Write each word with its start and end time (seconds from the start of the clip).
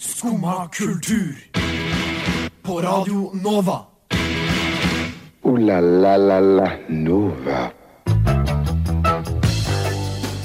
Skumma 0.00 0.68
kultur. 0.68 1.34
På 2.62 2.80
Radio 2.80 3.30
Nova. 3.34 3.80
O-la-la-la-la 5.42 6.70
Nova. 6.88 7.70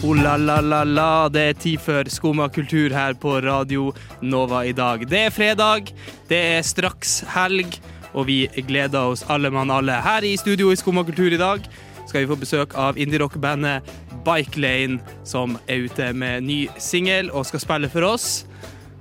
O-la-la-la-la, 0.04 1.30
det 1.30 1.44
er 1.44 1.54
tid 1.54 1.84
for 1.86 2.10
Skumma 2.10 2.48
kultur 2.50 2.90
her 2.98 3.14
på 3.14 3.36
Radio 3.46 3.92
Nova 4.22 4.64
i 4.66 4.72
dag. 4.74 5.06
Det 5.10 5.20
er 5.28 5.30
fredag, 5.30 5.92
det 6.28 6.40
er 6.56 6.66
straks 6.66 7.20
helg, 7.36 7.78
og 8.14 8.26
vi 8.26 8.48
gleder 8.58 9.12
oss 9.12 9.22
alle 9.30 9.52
mann 9.54 9.70
alle. 9.70 10.00
Her 10.02 10.26
i 10.26 10.34
studio 10.42 10.72
i 10.74 10.80
Skumma 10.82 11.04
kultur 11.06 11.30
i 11.30 11.38
dag 11.38 11.62
skal 12.08 12.24
vi 12.24 12.32
få 12.32 12.40
besøk 12.42 12.74
av 12.74 12.98
indie-rock-bandet 12.98 13.86
Bike 14.26 14.58
Lane, 14.58 14.98
som 15.24 15.60
er 15.68 15.86
ute 15.86 16.10
med 16.14 16.42
ny 16.50 16.60
singel 16.82 17.30
og 17.30 17.46
skal 17.46 17.62
spille 17.62 17.92
for 17.94 18.10
oss. 18.10 18.48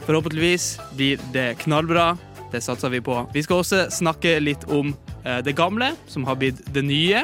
Forhåpentligvis 0.06 0.80
blir 0.96 1.20
det 1.32 1.54
knallbra. 1.54 2.18
Det 2.52 2.60
satser 2.60 2.88
vi 2.88 3.00
på. 3.00 3.30
Vi 3.34 3.42
skal 3.42 3.62
også 3.62 3.84
snakke 3.90 4.40
litt 4.40 4.64
om 4.64 4.94
eh, 5.24 5.38
det 5.44 5.54
gamle, 5.56 5.92
som 6.06 6.24
har 6.24 6.36
blitt 6.40 6.58
det 6.74 6.82
nye. 6.82 7.22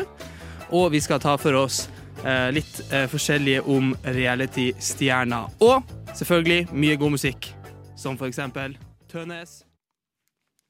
Og 0.71 0.93
vi 0.95 1.01
skal 1.03 1.21
ta 1.21 1.35
for 1.41 1.59
oss 1.59 1.89
eh, 2.25 2.49
litt 2.55 2.79
eh, 2.93 3.09
forskjellige 3.11 3.65
om 3.67 3.91
reality-stjerner. 4.07 5.51
Og 5.59 5.83
selvfølgelig 6.15 6.69
mye 6.73 7.01
god 7.03 7.17
musikk, 7.19 7.51
som 7.99 8.19
for 8.21 8.31
eksempel 8.31 8.79
Tønes. 9.11 9.65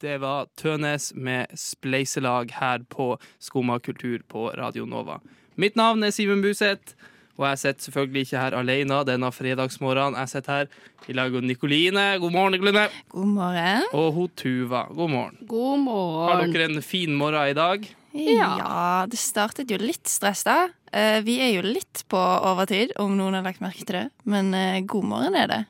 Det 0.01 0.17
var 0.23 0.49
Tønes 0.57 1.13
med 1.15 1.53
spleiselag 1.59 2.55
her 2.57 2.89
på 2.89 3.19
Skumma 3.39 3.79
kultur 3.85 4.23
på 4.29 4.49
Radio 4.57 4.87
Nova. 4.87 5.21
Mitt 5.59 5.77
navn 5.77 6.07
er 6.07 6.15
Simen 6.15 6.41
Buseth, 6.43 6.95
og 7.39 7.45
jeg 7.47 7.59
sitter 7.63 7.87
selvfølgelig 7.87 8.25
ikke 8.27 8.41
her 8.43 8.57
alene 8.59 8.97
denne 9.07 9.29
fredagsmorgenen. 9.33 10.19
Jeg 10.19 10.33
sitter 10.33 10.57
her 10.57 10.67
i 11.09 11.15
lag 11.15 11.31
med 11.33 11.47
Nikoline. 11.47 12.07
God 12.19 12.35
morgen, 12.35 12.57
Nikoline. 12.57 12.89
God 13.15 13.31
morgen. 13.37 13.87
Og 13.95 14.09
hun 14.17 14.33
Tuva. 14.37 14.83
God 14.91 15.13
morgen. 15.15 15.39
God 15.47 15.79
morgen. 15.85 16.33
Har 16.35 16.53
dere 16.53 16.69
en 16.73 16.83
fin 16.83 17.15
morgen 17.15 17.47
i 17.53 17.55
dag? 17.55 17.87
Ja. 18.19 19.07
det 19.07 19.21
startet 19.21 19.71
jo 19.71 19.79
litt 19.79 20.09
stress, 20.11 20.43
da. 20.49 20.69
Eh, 20.91 21.21
vi 21.23 21.39
er 21.45 21.53
jo 21.55 21.63
litt 21.63 22.03
på 22.11 22.19
overtid, 22.19 22.97
om 22.99 23.15
noen 23.19 23.37
har 23.39 23.45
lagt 23.47 23.63
merke 23.63 23.85
til 23.87 24.01
det. 24.01 24.07
Men 24.27 24.51
eh, 24.57 24.81
god 24.89 25.07
morgen 25.07 25.37
er 25.39 25.51
det. 25.53 25.61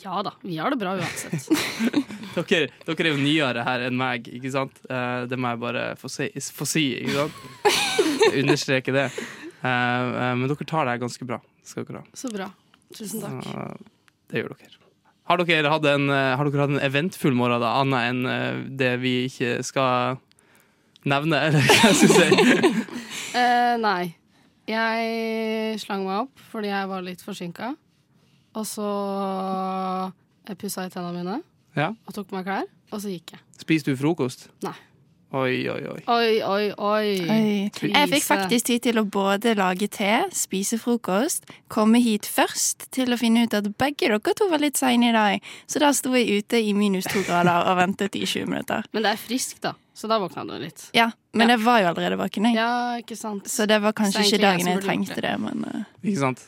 Ja 0.00 0.22
da, 0.24 0.32
vi 0.40 0.56
har 0.56 0.72
det 0.72 0.78
bra 0.80 0.94
uansett. 0.96 1.50
Dere, 2.30 2.70
dere 2.86 3.08
er 3.10 3.10
jo 3.10 3.18
nyere 3.20 3.64
her 3.66 3.82
enn 3.88 3.96
meg, 3.98 4.28
ikke 4.32 4.52
sant? 4.54 4.78
Eh, 4.88 5.26
Det 5.28 5.36
må 5.36 5.50
jeg 5.50 5.60
bare 5.60 5.82
få 6.00 6.08
si, 6.08 6.30
få 6.54 6.64
si 6.68 6.86
ikke 7.02 7.16
sant? 7.26 7.42
Understreke 8.40 8.94
det. 8.94 9.08
Eh, 9.62 9.68
eh, 9.70 10.34
Men 10.40 10.48
dere 10.48 10.66
tar 10.68 10.86
det 10.88 10.98
ganske 11.02 11.26
bra. 11.28 11.40
Så 11.64 11.84
bra. 12.32 12.50
Tusen 12.96 13.20
takk. 13.22 13.44
Det 14.30 14.40
gjør 14.42 14.54
dere. 14.56 14.76
Har 15.30 15.38
dere 15.46 15.70
hatt 15.70 15.84
en, 15.86 16.08
eh, 16.10 16.36
har 16.36 16.44
dere 16.48 16.64
hatt 16.64 16.70
en 16.74 16.80
eventfull 16.82 17.36
morgen, 17.38 17.60
da, 17.62 17.74
annet 17.80 18.08
enn 18.10 18.76
det 18.80 18.94
vi 19.02 19.12
ikke 19.28 19.60
skal 19.66 20.18
nevne, 21.04 21.38
eller 21.46 21.60
hva 21.60 21.92
jeg 21.92 22.00
skal 22.00 22.16
si? 22.16 22.72
uh, 23.36 23.76
nei. 23.88 24.14
Jeg 24.70 25.78
slang 25.82 26.04
meg 26.06 26.26
opp 26.26 26.42
fordi 26.52 26.68
jeg 26.70 26.88
var 26.90 27.02
litt 27.02 27.22
forsinka. 27.24 27.72
Og 28.58 28.66
så 28.66 28.86
jeg 30.48 30.58
pussa 30.58 30.84
i 30.86 30.90
tennene 30.92 31.20
mine 31.22 31.38
Ja. 31.78 31.92
og 32.06 32.14
tok 32.14 32.28
på 32.30 32.34
meg 32.38 32.46
klær, 32.48 32.66
og 32.90 32.98
så 33.02 33.10
gikk 33.12 33.36
jeg. 33.36 33.42
Spiste 33.62 33.92
du 33.92 33.98
frokost? 34.00 34.48
Nei. 34.66 34.74
Oi, 35.30 35.68
oi, 35.70 35.82
oi. 35.86 36.00
Oi, 36.10 36.30
oi, 36.42 36.64
oi. 36.74 37.10
Oi. 37.30 37.70
Jeg 37.70 38.08
fikk 38.10 38.24
faktisk 38.26 38.66
tid 38.66 38.82
til 38.82 38.98
å 38.98 39.04
både 39.06 39.52
lage 39.54 39.86
te, 39.94 40.24
spise 40.34 40.74
frokost, 40.82 41.46
komme 41.70 42.00
hit 42.02 42.26
først 42.26 42.88
til 42.96 43.14
å 43.14 43.18
finne 43.20 43.44
ut 43.46 43.54
at 43.54 43.68
begge 43.78 44.08
dere 44.10 44.34
to 44.34 44.48
var 44.50 44.58
litt 44.64 44.80
seine 44.80 45.12
i 45.12 45.14
dag. 45.14 45.46
Så 45.70 45.78
da 45.82 45.92
sto 45.94 46.10
jeg 46.18 46.42
ute 46.42 46.58
i 46.58 46.74
minus 46.74 47.06
to 47.06 47.22
grader 47.28 47.62
og 47.70 47.78
ventet 47.78 48.18
i 48.18 48.24
20 48.26 48.50
minutter. 48.50 48.90
Men 48.90 49.06
det 49.06 49.14
er 49.14 49.22
friskt, 49.22 49.62
da, 49.62 49.76
så 49.94 50.10
da 50.10 50.18
våkna 50.18 50.48
du 50.50 50.56
litt. 50.64 50.88
Ja, 50.98 51.12
men 51.30 51.46
Ja. 51.46 51.54
jeg 51.54 51.64
var 51.68 51.80
jo 51.84 51.92
allerede 51.92 52.18
våken, 52.18 52.50
jeg. 52.50 52.58
Ja, 52.58 52.98
ikke 52.98 53.16
sant. 53.16 53.46
Så 53.46 53.70
det 53.70 53.78
var 53.86 53.94
kanskje 53.94 54.26
ikke 54.26 54.42
dagen 54.42 54.66
jeg 54.66 54.80
jeg 54.80 54.82
trengte 54.88 55.22
det. 55.22 55.38
men 55.38 55.62
uh... 55.62 55.84
Ikke 56.02 56.18
sant? 56.26 56.42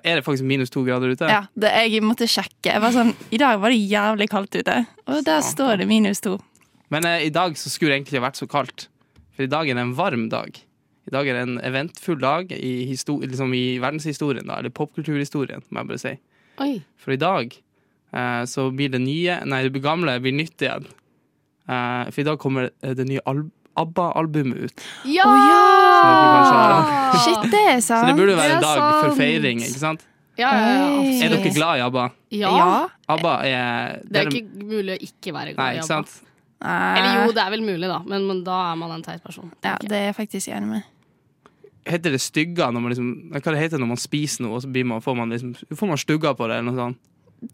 Er 0.00 0.16
det 0.16 0.24
faktisk 0.24 0.48
minus 0.48 0.72
to 0.72 0.80
grader 0.82 1.12
ute? 1.12 1.28
Ja, 1.28 1.44
det, 1.54 1.76
jeg 1.92 2.02
måtte 2.02 2.26
sjekke. 2.26 2.72
Jeg 2.72 2.80
var 2.80 2.90
sånn, 2.96 3.12
I 3.30 3.38
dag 3.38 3.60
var 3.60 3.70
det 3.70 3.84
jævlig 3.84 4.32
kaldt 4.32 4.56
ute, 4.56 4.86
og 5.06 5.24
der 5.28 5.44
står 5.44 5.76
det 5.84 5.86
minus 5.92 6.24
to. 6.24 6.38
Men 6.94 7.08
eh, 7.08 7.26
i 7.26 7.32
dag 7.34 7.56
så 7.58 7.72
skulle 7.72 7.92
det 7.94 8.00
egentlig 8.00 8.16
ikke 8.18 8.26
vært 8.28 8.40
så 8.40 8.48
kaldt. 8.50 8.86
For 9.36 9.46
i 9.46 9.50
dag 9.52 9.68
er 9.68 9.78
det 9.78 9.84
en 9.84 9.96
varm 9.98 10.28
dag. 10.32 10.56
I 11.06 11.12
dag 11.14 11.28
er 11.28 11.38
det 11.38 11.42
en 11.46 11.58
eventfull 11.62 12.18
dag 12.18 12.50
i, 12.56 12.72
liksom 12.90 13.52
i 13.54 13.64
verdenshistorien, 13.82 14.46
da, 14.48 14.58
eller 14.58 14.74
popkulturhistorien, 14.74 15.62
må 15.70 15.82
jeg 15.82 15.90
bare 15.92 16.02
si. 16.02 16.14
Oi. 16.64 16.72
For 16.98 17.14
i 17.14 17.20
dag 17.20 17.52
eh, 17.52 18.42
så 18.48 18.70
blir 18.74 18.90
det 18.94 19.02
nye 19.04 19.36
Nei, 19.46 19.60
det 19.68 19.82
gamle 19.84 20.16
blir 20.24 20.34
nytt 20.34 20.64
igjen. 20.64 20.88
Eh, 21.68 22.08
for 22.10 22.22
i 22.22 22.26
dag 22.26 22.40
kommer 22.42 22.70
eh, 22.70 22.96
det 22.96 23.06
nye 23.10 23.22
Al 23.28 23.44
ABBA-albumet 23.76 24.70
ut. 24.70 24.84
Ja! 25.12 25.26
Å 25.28 26.44
Så 26.48 26.60
det 27.12 27.22
Shit, 27.26 27.48
det 27.52 27.62
er 27.74 27.80
sant. 27.84 28.06
Så 28.06 28.06
det 28.08 28.14
burde 28.16 28.36
være 28.38 28.56
en 28.56 28.64
dag 28.64 28.84
for 29.02 29.18
feiring, 29.18 29.60
ikke 29.66 29.82
sant? 29.82 30.06
Ja, 30.36 30.50
ja, 30.52 30.72
ja, 30.76 31.02
Er 31.24 31.32
dere 31.32 31.50
glad 31.52 31.78
i 31.78 31.82
ABBA? 31.84 32.06
Ja. 32.36 32.50
Ja. 32.56 32.70
ABBA 33.14 33.34
er 33.48 34.00
Det 34.04 34.20
er 34.22 34.30
ikke 34.32 34.64
mulig 34.68 34.96
å 34.96 34.98
ikke 35.06 35.32
være 35.32 35.54
glad 35.54 35.62
Nei, 35.62 35.68
i 35.76 35.80
ikke 35.80 35.86
ABBA. 35.86 35.92
sant? 35.92 36.32
Eller 36.64 37.24
jo, 37.26 37.32
det 37.36 37.42
er 37.42 37.50
vel 37.52 37.64
mulig, 37.64 37.88
da, 37.90 37.98
men, 38.08 38.24
men 38.28 38.44
da 38.46 38.60
er 38.70 38.78
man 38.80 38.94
en 38.94 39.02
teit 39.04 39.24
person. 39.24 39.50
Ja, 39.64 39.74
det 39.82 39.92
er 39.92 40.06
jeg 40.08 40.16
faktisk 40.16 40.48
enig 40.56 40.70
med. 40.70 40.92
Heter 41.86 42.16
det 42.16 42.18
stygga 42.24 42.70
når 42.74 42.82
man 42.82 42.90
liksom 42.90 43.10
Hva 43.30 43.52
det 43.54 43.60
heter 43.60 43.78
når 43.78 43.92
man 43.92 44.00
spiser 44.00 44.42
noe, 44.42 44.56
og 44.56 44.64
så 44.64 44.70
blir 44.74 44.88
man, 44.90 45.02
får 45.04 45.14
man 45.14 45.30
liksom 45.30 45.52
Får 45.54 45.86
man 45.92 46.00
stugga 46.02 46.32
på 46.34 46.48
det, 46.50 46.56
eller 46.58 46.72
noe 46.72 46.80
sånt? 46.80 47.02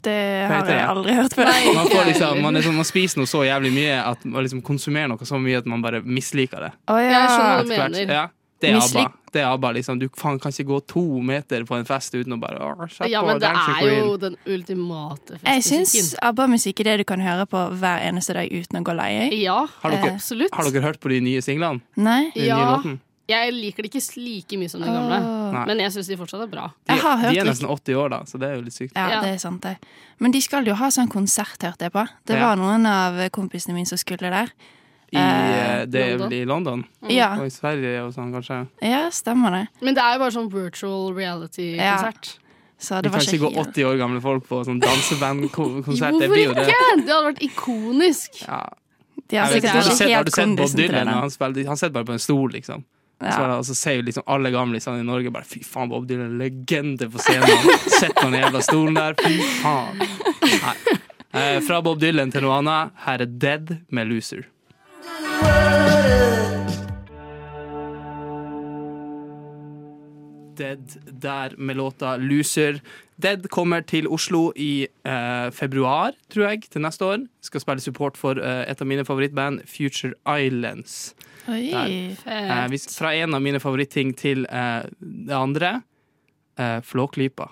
Det 0.06 0.14
har 0.46 0.62
jeg 0.62 0.68
det? 0.70 0.76
aldri 0.86 1.14
hørt 1.18 1.34
før. 1.34 1.48
Man, 1.74 1.88
får 1.90 2.04
liksom, 2.06 2.38
man, 2.40 2.54
liksom, 2.54 2.76
man 2.78 2.86
spiser 2.86 3.18
noe 3.18 3.28
så 3.28 3.42
jævlig 3.44 3.72
mye 3.74 3.96
at 3.98 4.22
man 4.24 4.46
liksom 4.46 4.62
konsumerer 4.64 5.10
noe 5.10 5.26
så 5.28 5.40
mye 5.42 5.58
at 5.58 5.66
man 5.68 5.82
bare 5.84 6.00
misliker 6.06 6.62
det. 6.68 6.70
Oh, 6.86 7.00
ja. 7.02 7.10
Jeg 7.10 7.32
skjønner 7.32 7.50
hva 7.50 7.64
du 7.66 7.72
mener. 7.98 8.14
Ja, 8.14 8.22
det 8.62 8.70
er 8.72 8.78
ABBA. 8.80 9.04
Det 9.32 9.40
er 9.42 9.46
ABBA 9.48 9.70
liksom. 9.78 9.98
Du 10.00 10.06
faen, 10.18 10.38
kan 10.42 10.52
ikke 10.54 10.66
gå 10.68 10.78
to 10.92 11.02
meter 11.24 11.64
på 11.68 11.76
en 11.78 11.86
fest 11.88 12.14
uten 12.14 12.36
å 12.36 12.40
bare 12.40 12.58
«Åh, 12.62 12.96
Ja, 13.10 13.22
men 13.26 13.38
det 13.42 13.48
er 13.52 13.86
jo 13.98 14.16
den 14.20 14.36
ultimate 14.46 15.38
Jeg 15.42 15.62
syns. 15.66 16.14
ABBA-musikk 16.22 16.80
er 16.84 16.90
det 16.92 16.98
du 17.02 17.04
kan 17.08 17.20
høre 17.24 17.46
på 17.50 17.62
hver 17.80 18.04
eneste 18.08 18.36
dag 18.36 18.50
uten 18.52 18.80
å 18.80 18.84
gå 18.86 18.94
lei. 18.96 19.12
Ja, 19.42 19.62
Har 19.82 19.90
dere, 19.96 20.14
absolutt. 20.14 20.52
har 20.54 20.68
dere 20.70 20.82
hørt 20.84 21.00
på 21.00 21.08
de 21.12 21.20
nye 21.24 21.40
singlene? 21.44 21.80
Nei? 21.96 22.30
De 22.34 22.40
nye 22.40 22.48
Ja. 22.52 22.76
låtene? 22.76 23.00
Jeg 23.32 23.52
liker 23.54 23.82
det 23.86 23.92
ikke 23.94 24.16
like 24.18 24.58
mye 24.58 24.68
som 24.68 24.80
de 24.82 24.86
gamle. 24.90 25.18
Nei. 25.52 25.64
men 25.66 25.78
jeg 25.78 25.92
syns 25.94 26.08
de 26.10 26.16
fortsatt 26.16 26.42
er 26.42 26.50
bra. 26.50 26.66
De, 26.90 26.96
de 27.32 27.38
er 27.38 27.44
nesten 27.46 27.68
80 27.70 27.94
år, 27.96 28.10
da, 28.10 28.18
så 28.28 28.38
det 28.38 28.48
er 28.50 28.54
jo 28.56 28.62
litt 28.66 28.74
sykt. 28.74 28.92
Ja, 28.98 29.20
det 29.22 29.30
er 29.36 29.38
sant, 29.38 29.62
det. 29.62 29.76
Men 30.18 30.32
de 30.34 30.40
skal 30.42 30.66
jo 30.66 30.74
ha 30.74 30.88
sånn 30.92 31.08
konsert, 31.08 31.56
hørte 31.62 31.86
jeg 31.86 31.92
på. 31.94 32.04
Det 32.26 32.36
Ja. 32.36 32.48
var 32.48 32.56
noen 32.56 32.84
av 32.84 33.14
kompisene 33.30 33.74
mine 33.74 33.86
som 33.86 33.96
skulle 33.96 34.28
der. 34.28 34.50
I, 35.12 35.20
eh, 35.20 35.82
det 35.92 36.02
er 36.02 36.14
vel 36.16 36.32
i 36.32 36.44
London 36.48 36.86
Ja, 37.12 37.34
og 37.36 37.44
i 37.44 37.52
Sverige 37.52 37.98
og 38.06 38.14
sånn, 38.14 38.30
kanskje. 38.32 38.62
ja, 38.80 39.02
stemmer 39.12 39.52
det. 39.52 39.66
Men 39.84 39.94
det 39.98 40.04
er 40.04 40.14
jo 40.16 40.22
bare 40.24 40.32
sånn 40.32 40.48
virtual 40.52 41.12
reality-konsert. 41.16 42.38
Så 42.82 42.96
Vi 42.96 43.02
det 43.02 43.12
kan 43.12 43.20
ikke 43.20 43.42
gå 43.44 43.50
80 43.62 43.84
år 43.86 43.98
gamle 44.00 44.20
folk 44.24 44.46
på 44.48 44.62
sånn 44.66 44.80
dansebandkonsert. 44.82 46.16
Hvorfor 46.16 46.38
ikke? 46.40 46.54
det. 46.56 47.04
Det 47.04 47.12
hadde 47.12 47.26
vært 47.28 47.42
ikonisk. 47.44 48.40
Ja. 48.46 48.64
De 49.28 49.36
har 49.38 49.52
vet 49.52 49.68
har, 49.68 49.84
du 49.84 49.94
sett, 49.94 50.10
har 50.10 50.24
du 50.24 50.32
sett 50.34 50.56
Bob 50.58 50.74
Dylan? 50.76 51.08
Han, 51.08 51.30
spiller, 51.30 51.68
han 51.68 51.78
sitter 51.78 51.94
bare 51.94 52.08
på 52.08 52.16
en 52.16 52.24
stol, 52.24 52.50
liksom. 52.56 52.82
Så, 53.22 53.42
og 53.44 53.62
så 53.68 53.74
ser 53.78 54.00
jo 54.00 54.02
liksom 54.08 54.24
alle 54.26 54.50
gamlisene 54.50 54.98
i 54.98 55.06
Norge 55.06 55.30
bare 55.30 55.46
'fy 55.46 55.60
faen, 55.62 55.88
Bob 55.92 56.08
Dylan, 56.08 56.34
legende 56.40 57.06
på 57.06 57.20
scenen'. 57.22 57.68
Sett 58.00 58.16
på 58.16 58.26
den 58.26 58.40
jævla 58.40 58.62
stolen 58.66 58.98
der, 58.98 59.14
fy 59.20 59.36
faen. 59.60 60.02
Eh, 61.32 61.60
fra 61.64 61.78
Bob 61.80 62.00
Dylan 62.02 62.32
til 62.34 62.42
noe 62.44 62.58
annet, 62.58 62.90
her 63.06 63.22
er 63.22 63.30
Dead 63.46 63.70
med 63.88 64.10
'Loser'. 64.10 64.42
Dead 70.56 70.98
der 71.22 71.54
med 71.58 71.76
låta 71.76 72.16
'Loser'. 72.16 72.80
Dead 73.16 73.48
kommer 73.50 73.80
til 73.80 74.08
Oslo 74.08 74.52
i 74.56 74.86
eh, 75.04 75.50
februar, 75.50 76.12
tror 76.30 76.48
jeg, 76.48 76.62
til 76.70 76.82
neste 76.82 77.04
år. 77.04 77.26
Skal 77.42 77.60
spille 77.60 77.80
support 77.80 78.16
for 78.16 78.38
eh, 78.40 78.70
et 78.70 78.80
av 78.80 78.86
mine 78.86 79.04
favorittband, 79.04 79.60
Future 79.66 80.12
Islands. 80.26 81.14
Oi. 81.48 81.70
Eh, 82.26 82.66
hvis, 82.68 82.86
fra 82.98 83.14
en 83.14 83.34
av 83.34 83.42
mine 83.42 83.60
favoritting 83.60 84.14
til 84.18 84.46
eh, 84.50 84.82
det 85.00 85.34
andre 85.34 85.82
eh, 86.58 86.80
Flåklypa. 86.82 87.50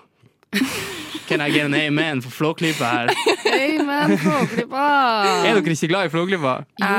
Can 1.27 1.41
I 1.41 1.49
get 1.51 1.65
an 1.65 1.75
amen 1.75 2.21
for 2.21 2.31
Flåklypa 2.31 2.89
her? 2.91 3.11
Amen, 3.51 4.17
Flåklypa! 4.17 4.85
Er 5.45 5.57
dere 5.59 5.73
ikke 5.75 5.89
glad 5.91 6.09
i 6.09 6.13
Flåklypa? 6.13 6.53
Jo. 6.81 6.91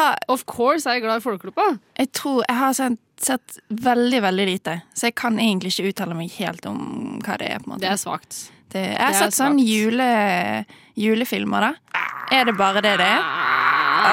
har, 0.00 0.18
Of 0.28 0.44
course 0.46 0.86
er 0.88 0.98
jeg 0.98 1.06
glad 1.06 1.20
i 1.20 1.24
Flåklypa. 1.24 1.66
jeg 1.98 2.12
tror 2.16 2.42
jeg 2.48 2.56
har 2.56 2.72
sett, 2.76 2.98
sett 3.20 3.58
veldig, 3.68 4.22
veldig 4.22 4.46
lite, 4.48 4.80
så 4.94 5.08
jeg 5.10 5.14
kan 5.20 5.38
egentlig 5.40 5.72
ikke 5.74 5.92
uttale 5.92 6.16
meg 6.18 6.32
helt 6.38 6.66
om 6.66 6.80
hva 7.24 7.36
det 7.40 7.50
er. 7.54 7.58
på 7.60 7.70
en 7.70 7.74
måte. 7.76 7.84
Det 7.84 7.92
er 7.92 8.00
svakt. 8.00 8.40
Det, 8.70 8.84
jeg 8.92 9.00
har 9.02 9.16
det 9.16 9.22
sett 9.24 9.34
sånn 9.34 9.58
jule, 9.58 10.10
julefilmer, 10.94 11.70
da. 11.70 12.00
Er 12.30 12.46
det 12.46 12.54
bare 12.58 12.82
det 12.84 12.96
det 13.00 13.08
er? 13.10 13.24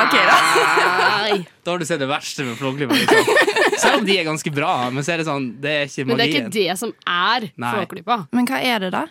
Ok, 0.02 0.16
da. 0.28 0.38
Da 1.68 1.74
har 1.74 1.82
du 1.82 1.86
sett 1.86 2.00
det 2.00 2.08
verste 2.08 2.46
med 2.48 2.56
Flåklypa. 2.56 2.96
Liksom. 2.96 3.26
Selv 3.78 4.00
om 4.00 4.06
de 4.08 4.16
er 4.18 4.24
ganske 4.24 4.52
bra, 4.56 4.72
men 4.94 5.04
så 5.04 5.14
er 5.14 5.22
det 5.22 5.26
sånn 5.28 5.50
Det 5.62 5.74
er 5.74 5.90
ikke 5.90 6.06
Men 6.08 6.18
det 6.20 6.26
er 6.26 6.32
ikke 6.32 6.54
det 6.56 6.78
som 6.80 6.94
er. 7.04 7.48
Flåklypa. 7.60 8.18
Men 8.36 8.48
hva 8.48 8.62
er 8.64 8.86
det, 8.86 8.92
da? 8.96 9.02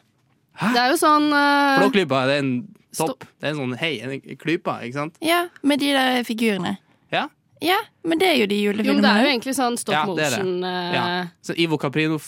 Det 0.61 0.81
er 0.81 0.91
jo 0.95 0.99
sånn 1.01 1.29
uh, 1.33 1.77
Flåklypa 1.83 2.23
det 2.29 2.37
er 2.39 2.43
en 2.45 2.53
topp. 2.97 3.27
Det 3.41 3.49
er 3.49 3.55
en 3.55 3.59
sånn 3.61 3.75
hei, 3.81 3.93
en 4.01 4.37
klype, 4.41 4.73
ikke 4.87 4.97
sant? 4.97 5.19
Ja, 5.25 5.47
med 5.63 5.83
de 5.83 5.91
der 5.93 6.23
figurene. 6.25 6.77
Ja. 7.13 7.27
Ja, 7.65 7.77
men 8.05 8.21
det 8.21 8.29
er 8.29 8.37
jo 8.43 8.47
de 8.51 8.57
Jo, 8.67 8.73
men 8.77 9.01
det 9.05 9.11
er 9.11 9.23
jo 9.25 9.29
egentlig 9.31 9.55
sånn 9.57 9.79
stop 9.81 9.95
Ja, 9.95 10.03
det 10.17 10.27
er 10.27 10.35
det. 10.35 10.41
motion 10.45 10.65
eh, 10.69 10.93
Ja. 10.95 11.05
Så 11.45 11.57
Ivo 11.57 11.79
Caprino, 11.81 12.19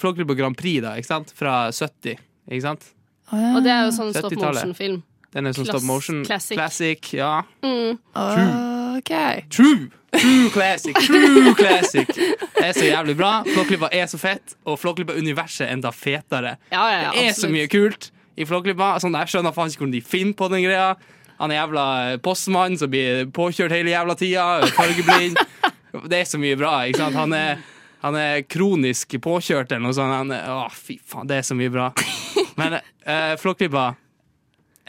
Flåklypa 0.00 0.36
Grand 0.38 0.56
Prix, 0.56 0.80
da, 0.84 0.94
ikke 0.96 1.10
sant? 1.10 1.32
Fra 1.36 1.70
70, 1.72 2.16
ikke 2.48 2.64
sant? 2.64 2.86
Oh, 3.30 3.38
ja. 3.38 3.52
Og 3.56 3.62
det 3.64 3.72
er 3.74 3.84
jo 3.86 3.92
sånn 3.96 4.12
stop 4.16 4.32
motion-film. 4.40 5.02
Den 5.30 5.46
er 5.46 5.52
sånn 5.54 5.68
Klass- 5.68 5.76
stop 5.76 5.86
motion. 5.86 6.24
classic. 6.26 7.12
ja. 7.14 7.42
Mm. 7.62 7.98
OK. 8.96 9.12
True! 9.50 9.90
True 10.10 10.50
classic! 10.50 10.96
True 11.06 11.54
classic! 11.54 12.08
Det 12.10 12.64
er 12.66 12.72
så 12.74 12.86
jævlig 12.88 13.14
bra. 13.18 13.40
Flåklypa 13.46 13.90
er 13.94 14.08
så 14.10 14.18
fett, 14.20 14.56
og 14.66 14.78
Flåklypa-universet 14.82 15.66
er 15.68 15.74
enda 15.76 15.92
fetere. 15.94 16.56
Ja, 16.72 16.82
ja, 16.90 16.98
ja, 17.06 17.10
Det 17.14 17.28
er 17.28 17.36
så 17.38 17.50
mye 17.52 17.68
kult 17.70 18.10
i 18.40 18.46
Flåklypa. 18.48 18.92
Sånn, 19.02 19.14
jeg 19.20 19.30
skjønner 19.32 19.54
faen 19.54 19.70
ikke 19.70 19.84
hvordan 19.84 19.94
de 19.96 20.02
finner 20.04 20.36
på 20.38 20.48
den 20.52 20.64
greia. 20.66 20.90
Han 21.40 21.54
er 21.54 21.60
jævla 21.62 21.84
postmann 22.24 22.76
som 22.76 22.90
blir 22.92 23.24
påkjørt 23.32 23.72
hele 23.72 23.94
jævla 23.94 24.16
tida. 24.18 24.48
Fargeblind. 24.76 25.38
Det 26.10 26.20
er 26.20 26.28
så 26.28 26.38
mye 26.38 26.58
bra. 26.58 26.74
ikke 26.86 27.00
sant? 27.00 27.16
Han 27.18 27.32
er, 27.34 27.62
han 28.04 28.18
er 28.18 28.42
kronisk 28.50 29.16
påkjørt 29.24 29.72
eller 29.72 29.86
noe 29.88 29.96
sånt. 29.96 30.12
Han 30.18 30.34
er, 30.36 30.50
å, 30.52 30.66
fy 30.74 30.98
faen, 31.00 31.30
det 31.30 31.40
er 31.40 31.46
så 31.48 31.56
mye 31.58 31.72
bra. 31.72 31.88
Men 32.60 32.80
eh, 32.80 33.34
Flåklypa 33.40 33.92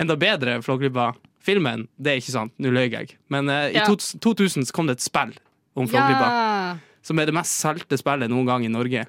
Enda 0.01 0.15
bedre 0.17 0.57
Flåklypa. 0.65 1.11
Filmen, 1.41 1.87
det 1.97 2.11
er 2.13 2.19
ikke 2.21 2.33
sant. 2.35 2.53
Nå 2.61 2.69
løy 2.73 2.87
jeg. 2.93 3.15
Men 3.33 3.49
eh, 3.49 3.71
i 3.73 3.79
Ja. 3.79 3.87
2000 3.89 4.67
så 4.69 4.75
kom 4.75 4.87
det 4.89 4.99
et 4.99 5.05
spill 5.05 5.33
om 5.75 5.87
Flåklypa. 5.89 6.27
Ja. 6.27 6.75
Som 7.01 7.17
er 7.19 7.25
det 7.29 7.33
mest 7.33 7.55
solgte 7.57 7.97
spillet 7.97 8.29
noen 8.29 8.45
gang 8.45 8.65
i 8.65 8.69
Norge. 8.69 9.07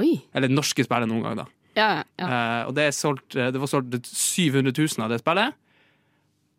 Oi. 0.00 0.14
Eller 0.34 0.48
det 0.48 0.56
norske 0.56 0.84
spillet 0.86 1.10
noen 1.10 1.22
gang, 1.26 1.36
da. 1.42 1.46
Ja, 1.76 1.88
ja, 1.98 2.02
ja. 2.22 2.26
Eh, 2.26 2.66
og 2.68 2.74
det, 2.76 2.88
er 2.88 2.94
solgt, 2.96 3.34
eh, 3.36 3.50
det 3.52 3.60
var 3.60 3.68
solgt 3.68 4.06
700 4.08 4.72
000 4.72 5.04
av 5.04 5.10
det 5.12 5.20
spillet. 5.20 5.54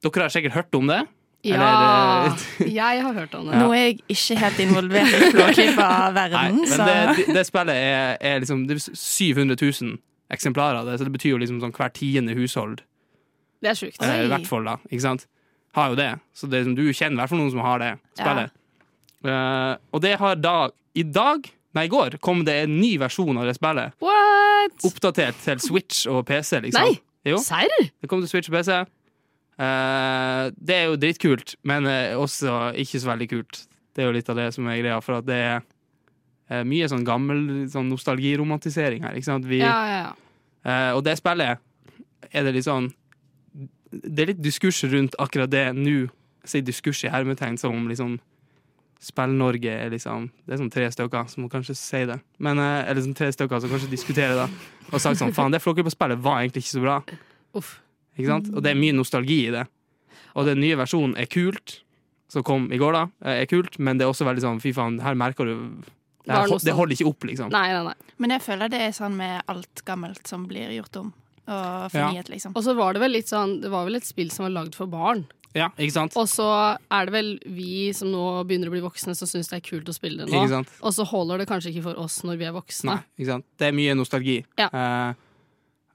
Dere 0.05 0.25
har 0.27 0.33
sikkert 0.33 0.53
hørt 0.59 0.75
om 0.77 0.87
det. 0.91 1.01
ja. 1.45 1.55
Eller, 1.55 2.27
eh, 2.27 2.73
Jeg 2.79 3.01
har 3.01 3.13
hørt 3.13 3.33
om 3.35 3.47
det. 3.49 3.57
Nå 3.61 3.71
er 3.73 3.81
jeg 3.87 3.99
ikke 4.13 4.37
helt 4.43 4.59
involvert 4.65 5.13
i 5.15 5.29
Flåklypa-verden, 5.33 6.59
men 6.61 6.67
så 6.69 6.85
det, 6.89 7.27
det 7.33 7.45
spillet 7.47 7.75
er, 7.75 8.17
er 8.21 8.39
liksom 8.43 8.65
det 8.69 8.77
er 8.77 8.97
700 8.97 9.57
000 9.61 9.97
eksemplarer 10.35 10.79
av 10.81 10.87
det, 10.89 10.97
så 10.99 11.05
det 11.07 11.13
betyr 11.13 11.35
jo 11.35 11.41
liksom 11.41 11.59
sånn 11.61 11.73
hver 11.75 11.91
tiende 11.93 12.33
hushold. 12.37 12.81
Det 13.65 13.71
er 13.73 13.79
sjukt. 13.79 13.97
eh, 14.05 14.23
I 14.27 14.29
hvert 14.29 14.45
fall, 14.49 14.67
da. 14.69 14.77
Ikke 14.91 15.01
sant? 15.07 15.25
Har 15.75 15.89
jo 15.91 15.97
det. 15.99 16.11
Så 16.37 16.47
det 16.51 16.61
du 16.77 16.83
kjenner 16.93 17.17
i 17.17 17.21
hvert 17.23 17.33
fall 17.33 17.41
noen 17.41 17.51
som 17.55 17.63
har 17.65 17.81
det 17.81 17.91
spillet. 18.15 18.53
Eh, 19.25 19.75
og 19.91 20.01
det 20.05 20.13
har 20.21 20.35
da 20.37 20.55
I 20.95 21.03
dag, 21.03 21.49
nei 21.75 21.87
i 21.89 21.91
går, 21.91 22.19
kom 22.23 22.45
det 22.47 22.53
en 22.63 22.77
ny 22.79 22.93
versjon 23.01 23.35
av 23.41 23.49
det 23.49 23.57
spillet. 23.57 23.97
What? 24.05 24.77
Oppdatert 24.87 25.41
til 25.43 25.59
Switch 25.59 26.05
og 26.07 26.21
PC, 26.29 26.61
liksom. 26.63 26.85
Nei! 26.93 27.01
Serr? 27.41 27.73
Det 27.99 28.07
kom 28.07 28.21
til 28.21 28.29
Switch 28.31 28.47
og 28.51 28.55
PC. 28.55 28.77
Eh, 29.57 30.43
det 30.55 30.75
er 30.75 30.85
jo 30.91 30.97
dritkult, 30.99 31.55
men 31.67 31.87
også 32.21 32.69
ikke 32.79 33.01
så 33.01 33.09
veldig 33.13 33.27
kult. 33.31 33.63
Det 33.95 34.03
er 34.03 34.09
jo 34.09 34.15
litt 34.15 34.29
av 34.31 34.37
det 34.39 34.49
som 34.55 34.67
er 34.71 34.79
greia, 34.81 34.97
for 35.03 35.19
at 35.21 35.27
det 35.27 35.39
er 36.51 36.63
mye 36.67 36.87
sånn 36.91 37.05
gammel 37.07 37.39
sånn 37.71 37.87
nostalgiromantisering 37.89 39.03
her. 39.07 39.15
Ikke 39.17 39.29
sant? 39.31 39.47
Vi, 39.49 39.59
Ja, 39.63 39.75
ja, 39.89 40.01
ja. 40.05 40.11
eh, 40.69 40.91
og 40.95 41.03
det 41.07 41.17
spillet 41.17 41.57
er 42.31 42.43
det 42.45 42.53
litt 42.57 42.67
sånn 42.67 42.91
Det 44.03 44.23
er 44.25 44.31
litt 44.33 44.41
diskurs 44.43 44.83
rundt 44.91 45.15
akkurat 45.19 45.49
det 45.51 45.65
nå. 45.77 46.09
Jeg 46.45 46.51
sier 46.51 46.65
diskurs 46.67 47.03
i 47.05 47.09
hermetegn 47.13 47.57
som 47.57 47.73
om 47.73 47.87
liksom 47.89 48.17
Spill-Norge 49.05 49.69
er 49.85 49.89
liksom 49.93 50.29
Det 50.45 50.55
er 50.55 50.59
sånn 50.61 50.71
tre 50.73 50.87
stykker 50.93 51.27
som 51.29 51.43
må 51.45 51.49
kanskje 51.51 51.75
si 51.77 52.03
det. 52.09 52.19
Men, 52.39 52.59
eh, 52.59 52.85
eller 52.89 53.01
sånn 53.03 53.15
tre 53.17 53.27
stykker 53.33 53.61
som 53.61 53.69
kanskje 53.69 53.89
diskuterer 53.91 54.35
det. 54.45 54.47
Og 54.91 55.01
sagt 55.01 55.19
sånn 55.19 55.33
Faen, 55.35 55.51
det 55.53 55.61
Flåklypa-spillet 55.61 56.21
var 56.23 56.41
egentlig 56.41 56.63
ikke 56.65 56.77
så 56.77 56.81
bra. 56.85 56.97
Uff. 57.55 57.79
Ikke 58.17 58.31
sant? 58.31 58.47
Og 58.55 58.63
det 58.63 58.71
er 58.71 58.79
mye 58.79 58.95
nostalgi 58.95 59.47
i 59.47 59.51
det. 59.51 59.65
Og 60.35 60.45
den 60.47 60.59
nye 60.63 60.77
versjonen 60.79 61.17
er 61.19 61.27
kult, 61.27 61.81
som 62.31 62.43
kom 62.43 62.71
i 62.73 62.77
går, 62.81 62.93
da. 62.93 63.03
eh, 63.25 63.41
Er 63.43 63.45
kult, 63.45 63.77
men 63.79 63.97
det 63.97 64.05
er 64.05 64.11
også 64.13 64.25
veldig 64.25 64.41
sånn 64.41 64.61
fy 64.63 64.71
faen, 64.73 64.99
her 65.01 65.13
merker 65.15 65.45
du 65.45 65.55
Det, 66.25 66.33
her, 66.33 66.47
det 66.47 66.73
holder 66.73 66.95
ikke 66.95 67.07
opp, 67.07 67.23
liksom. 67.29 67.51
Nei, 67.51 67.67
nei, 67.71 67.83
nei. 67.83 67.93
Men 68.17 68.29
jeg 68.31 68.41
føler 68.41 68.69
det 68.69 68.79
er 68.81 68.91
sånn 68.97 69.15
med 69.15 69.43
alt 69.47 69.83
gammelt 69.85 70.25
som 70.27 70.47
blir 70.47 70.71
gjort 70.73 70.95
om. 70.97 71.13
Og 71.47 71.91
fornyet, 71.93 72.29
liksom. 72.31 72.55
Og 72.57 72.63
så 72.65 72.73
var 72.77 72.93
det 72.95 73.01
vel 73.03 73.11
litt 73.13 73.29
sånn 73.29 73.59
Det 73.61 73.69
var 73.69 73.85
vel 73.85 73.99
et 73.99 74.05
spill 74.07 74.31
som 74.33 74.47
var 74.47 74.53
lagd 74.55 74.75
for 74.77 74.89
barn. 74.89 75.25
Ja, 75.55 75.69
ikke 75.79 75.93
sant? 75.95 76.15
Og 76.19 76.25
så 76.27 76.43
er 76.91 77.05
det 77.07 77.13
vel 77.15 77.29
vi 77.47 77.91
som 77.95 78.09
nå 78.11 78.23
begynner 78.43 78.67
å 78.67 78.73
bli 78.73 78.81
voksne, 78.83 79.13
som 79.15 79.29
syns 79.29 79.47
det 79.47 79.61
er 79.61 79.63
kult 79.63 79.87
å 79.87 79.93
spille 79.95 80.25
det 80.25 80.33
Ikke 80.33 80.49
nå. 80.49 80.57
sant? 80.57 80.73
Og 80.83 80.91
så 80.97 81.05
holder 81.07 81.39
det 81.39 81.47
kanskje 81.47 81.71
ikke 81.71 81.85
for 81.85 82.01
oss 82.03 82.17
når 82.27 82.41
vi 82.41 82.47
er 82.49 82.55
voksne. 82.57 82.97
Nei, 82.97 83.05
ikke 83.21 83.29
sant? 83.29 83.45
Det 83.61 83.69
er 83.69 83.77
mye 83.77 83.95
nostalgi. 83.95 84.41
Ja. 84.59 84.67
Uh, 84.73 85.13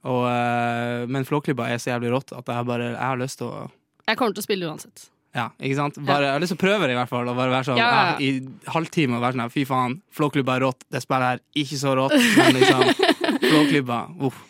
og, 0.09 0.23
uh, 0.25 1.05
men 1.13 1.27
Flåklypa 1.29 1.67
er 1.69 1.77
så 1.83 1.93
jævlig 1.93 2.15
rått 2.15 2.33
at 2.33 2.49
jeg, 2.49 2.69
bare, 2.71 2.93
jeg 2.95 3.05
har 3.05 3.21
lyst 3.21 3.43
til 3.43 3.51
å 3.53 3.67
Jeg 4.09 4.17
kommer 4.17 4.33
til 4.39 4.41
å 4.41 4.49
spille 4.49 4.71
uansett. 4.71 5.11
ja, 5.37 5.51
ikke 5.61 5.77
sant? 5.77 6.01
Bare, 6.09 6.25
Jeg 6.31 6.33
har 6.39 6.41
lyst 6.47 6.55
til 6.57 6.61
å 6.63 6.65
prøve 6.65 6.87
det, 6.89 6.95
i 6.97 7.01
hvert 7.03 7.13
fall. 7.13 7.29
Og 7.29 7.37
bare 7.37 7.53
være 7.53 7.69
sånn, 7.69 7.77
Ja, 7.85 7.91
ja, 7.91 8.01
ja. 8.01 8.17
ja, 8.17 8.31
I 8.31 8.71
halvtime 8.73 9.19
og 9.21 9.27
være 9.27 9.37
sånn 9.37 9.53
fy 9.53 9.67
faen, 9.69 10.01
Flåklypa 10.17 10.57
er 10.57 10.65
rått. 10.71 10.89
Det 10.89 11.05
spillet 11.05 11.35
her 11.35 11.45
ikke 11.67 11.77
så 11.85 11.93
rått, 12.01 12.17
men 12.17 12.57
liksom 12.57 12.87
Flåklypa, 13.51 14.01
uff. 14.25 14.47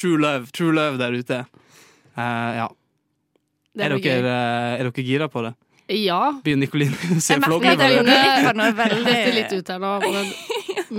True 0.00 0.18
love, 0.20 0.50
true 0.52 0.72
love 0.74 0.98
der 0.98 1.12
ute. 1.14 1.44
Uh, 2.16 2.50
ja. 2.58 2.68
Det 3.74 3.84
Er 3.88 3.96
dere, 3.98 4.30
eh, 4.30 4.80
er 4.80 4.84
dere 4.90 5.02
gira 5.04 5.26
på 5.28 5.42
det? 5.42 5.54
Ja. 5.90 6.40
Begynner 6.44 6.64
Nikoline 6.68 7.20
se 7.20 7.34
litt 9.34 9.52
ut 9.52 9.68
her 9.68 9.80
nå, 9.82 9.90
men, 10.00 10.28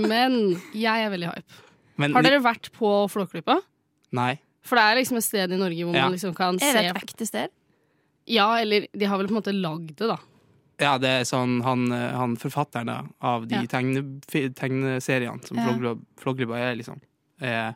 men 0.06 0.36
jeg 0.76 1.06
er 1.06 1.10
veldig 1.10 1.30
hype. 1.32 1.62
Men, 1.96 2.12
Har 2.14 2.22
dere 2.26 2.42
vært 2.44 2.68
på 2.76 2.90
Flåklypa? 3.10 3.56
Nei. 4.16 4.34
For 4.66 4.76
det 4.78 4.84
er 4.84 4.98
liksom 5.00 5.16
et 5.18 5.24
sted 5.26 5.52
i 5.54 5.58
Norge 5.58 5.86
hvor 5.86 5.96
Ja. 5.96 6.04
man 6.06 6.12
liksom 6.14 6.34
kan 6.36 6.58
Er 6.60 6.76
det 6.76 6.84
et 6.92 7.00
ekte 7.02 7.26
sted? 7.26 7.48
Ja, 8.28 8.50
eller 8.60 8.86
de 8.92 9.06
har 9.08 9.18
vel 9.18 9.28
på 9.30 9.34
en 9.36 9.40
måte 9.40 9.54
lagd 9.56 9.94
det, 9.96 10.08
da. 10.10 10.18
Ja, 10.82 10.98
det 11.00 11.08
er 11.08 11.24
sånn 11.24 11.62
han, 11.64 11.86
eh, 11.94 12.12
han 12.12 12.36
forfatteren 12.36 12.90
av 13.22 13.46
de 13.48 13.54
Ja. 13.56 13.62
tegne, 13.70 14.02
tegneseriene 14.28 15.40
som 15.46 15.56
Ja. 15.56 15.94
Flåklypa 16.20 16.58
er, 16.60 16.74
liksom. 16.76 17.00
Er, 17.40 17.74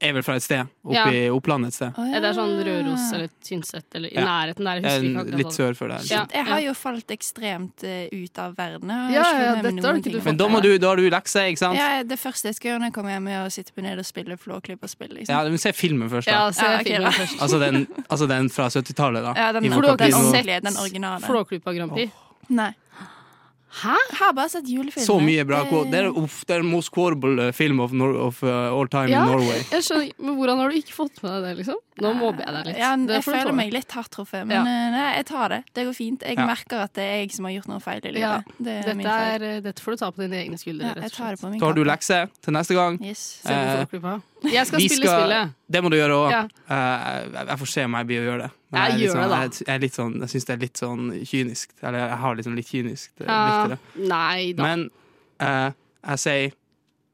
er 0.00 0.12
vel 0.14 0.22
fra 0.22 0.36
et 0.38 0.42
sted. 0.44 0.68
Oppe 0.84 0.94
Ja. 0.94 1.04
i 1.10 1.28
Oppland 1.32 1.66
et 1.66 1.74
sted. 1.74 1.92
Oh, 1.98 2.04
ja. 2.06 2.20
Det 2.20 2.28
er 2.30 2.34
sånn 2.36 2.52
Røros 2.62 3.12
eller 3.16 3.28
Tynset 3.42 3.84
eller 3.94 4.08
i 4.12 4.14
Ja. 4.14 4.24
nærheten 4.26 4.64
der. 4.64 4.80
Jeg 4.80 4.84
husker 4.84 5.26
ikke 5.26 5.38
litt 5.40 5.52
sør 5.56 5.74
for 5.76 5.88
der. 5.88 6.04
Ja. 6.06 6.26
Jeg 6.32 6.46
har 6.46 6.60
jo 6.60 6.74
falt 6.74 7.06
ekstremt 7.10 7.82
eh, 7.82 8.08
ut 8.12 8.38
av 8.38 8.54
verden. 8.56 8.88
Ja, 8.88 9.08
ja, 9.10 9.54
dette 9.62 9.82
har 9.84 9.92
du 9.94 9.98
ikke 10.00 10.12
du 10.12 10.20
Men 10.24 10.36
da, 10.36 10.48
må 10.48 10.60
du, 10.62 10.78
da 10.78 10.88
har 10.88 10.96
du 10.96 11.08
lekser, 11.10 11.48
ikke 11.50 11.58
sant? 11.58 11.76
Ja, 11.76 12.02
det 12.02 12.18
første 12.20 12.44
jeg 12.52 12.54
skal 12.60 12.70
gjøre 12.70 12.80
når 12.80 12.86
jeg 12.86 12.92
kommer 12.94 13.10
hjem, 13.16 13.28
er 13.28 13.46
å 13.46 13.50
sitte 13.50 13.72
på 13.74 13.82
ned 13.82 13.98
og 13.98 14.04
spille 14.06 14.36
Flåklypa-spill. 14.38 15.10
Liksom. 15.16 15.32
Ja, 15.34 15.42
du 15.44 15.50
må 15.50 15.58
se 15.58 15.72
filmen 15.72 16.08
først, 16.10 16.26
da. 16.26 16.32
Ja, 16.32 16.50
se 16.52 16.62
Ja, 16.62 16.76
ok, 16.78 16.84
filmen 16.86 17.02
da. 17.02 17.10
først. 17.10 17.40
Altså, 17.40 17.58
den, 17.58 17.86
altså 18.08 18.28
den 18.28 18.48
fra 18.50 18.68
70-tallet, 18.68 19.22
da. 19.22 19.34
Ja, 19.36 19.52
den, 19.52 19.62
den 19.62 20.62
den 20.62 20.76
originale. 20.76 21.20
Flåklypa 21.26 21.74
Grand 21.74 21.90
Prix. 21.92 22.12
Nei. 22.50 22.74
Hæ? 23.70 23.94
Har 24.18 24.32
bare 24.34 24.48
sett 24.50 24.66
julefilmer. 24.66 25.06
Så 25.06 25.20
mye 25.22 25.44
bra. 25.46 25.62
Det- 25.64 25.90
Det 25.92 25.98
er, 26.00 26.08
uff, 26.10 26.44
det 26.46 26.56
er 26.56 26.62
most 26.66 26.90
quotable 26.90 27.52
film 27.52 27.78
of, 27.80 27.92
of 27.92 28.42
uh, 28.42 28.48
all 28.74 28.88
time 28.88 29.08
Ja. 29.10 29.22
in 29.22 29.30
Norway. 29.30 29.62
Jeg 29.70 29.82
skjønner, 29.86 30.10
men 30.18 30.34
Hvordan 30.36 30.58
har 30.58 30.68
du 30.70 30.76
ikke 30.76 30.92
fått 30.96 31.22
med 31.22 31.30
deg 31.30 31.42
det, 31.56 31.64
liksom? 31.64 31.78
Nå 32.00 32.12
mobber 32.16 32.44
jeg 32.46 32.54
deg 32.54 32.66
litt. 32.70 32.78
Ja, 32.78 32.96
Det 32.96 33.08
jeg 33.18 33.24
føler 33.24 33.52
meg 33.54 33.72
litt 33.72 33.90
hardt 33.92 34.10
truffet, 34.10 34.46
men 34.46 34.56
Ja. 34.56 34.60
eh, 34.62 34.90
nei, 34.94 35.16
jeg 35.16 35.26
tar 35.26 35.48
det. 35.48 35.64
Det 35.74 35.84
går 35.86 35.94
fint. 35.96 36.22
Jeg 36.22 36.36
Ja. 36.38 36.46
merker 36.46 36.78
at 36.84 36.92
det 36.94 37.02
er 37.04 37.16
jeg 37.20 37.32
som 37.32 37.44
har 37.44 37.52
gjort 37.52 37.68
noe 37.68 37.80
feil 37.80 38.00
i 38.04 38.08
livet. 38.12 38.20
Ja, 38.20 38.42
Det 38.58 38.86
er 38.86 38.94
min 38.94 39.04
Dette, 39.06 39.18
feil. 39.18 39.42
er, 39.42 39.44
eh, 39.56 39.60
dette 39.60 39.80
får 39.82 39.90
du 39.92 39.96
ta 39.96 40.10
på 40.10 40.16
dine 40.24 40.36
egne 40.40 40.58
skuldre. 40.58 40.82
Ja, 40.82 40.94
rett 40.94 40.96
og 40.96 41.04
jeg 41.04 41.38
tar 41.60 41.66
har 41.66 41.72
du 41.74 41.84
lekse 41.84 42.30
til 42.42 42.52
neste 42.54 42.74
gang. 42.74 42.98
Yes. 43.04 43.40
Eh, 43.44 43.86
Jeg 44.42 44.66
skal 44.66 44.80
spille 44.80 45.06
skal- 45.06 45.20
spillet. 45.20 45.54
Det 45.70 45.82
må 45.84 45.90
du 45.90 45.96
gjøre 45.96 46.16
òg. 46.16 46.30
Ja. 46.30 46.48
jeg, 46.68 47.46
jeg 47.48 47.58
får 47.58 47.68
se 47.68 47.84
om 47.84 47.92
jeg 47.94 48.06
blir 48.06 48.20
å 48.20 48.26
gjøre 48.32 48.42
det. 48.42 48.50
Men 48.72 48.90
jeg, 48.90 49.00
jeg, 49.00 49.10
sånn, 49.10 49.28
det 49.28 49.66
jeg, 49.66 49.80
jeg, 49.80 49.90
sånn, 49.92 50.14
jeg 50.20 50.28
syns 50.30 50.44
det 50.46 50.54
er 50.54 50.60
litt 50.60 50.74
sånn 50.78 51.26
kynisk. 51.26 51.68
Eller 51.82 51.98
jeg 52.08 52.18
har 52.18 52.34
liksom 52.36 52.54
litt 52.56 52.66
kynisk 52.70 53.08
eh, 53.20 53.26
Ja. 53.26 53.66
til 53.66 53.76
det. 53.76 54.08
Nei 54.08 54.52
da. 54.52 54.62
Men 54.62 54.90
uh, 55.40 55.70
jeg 56.08 56.18
sier 56.18 56.52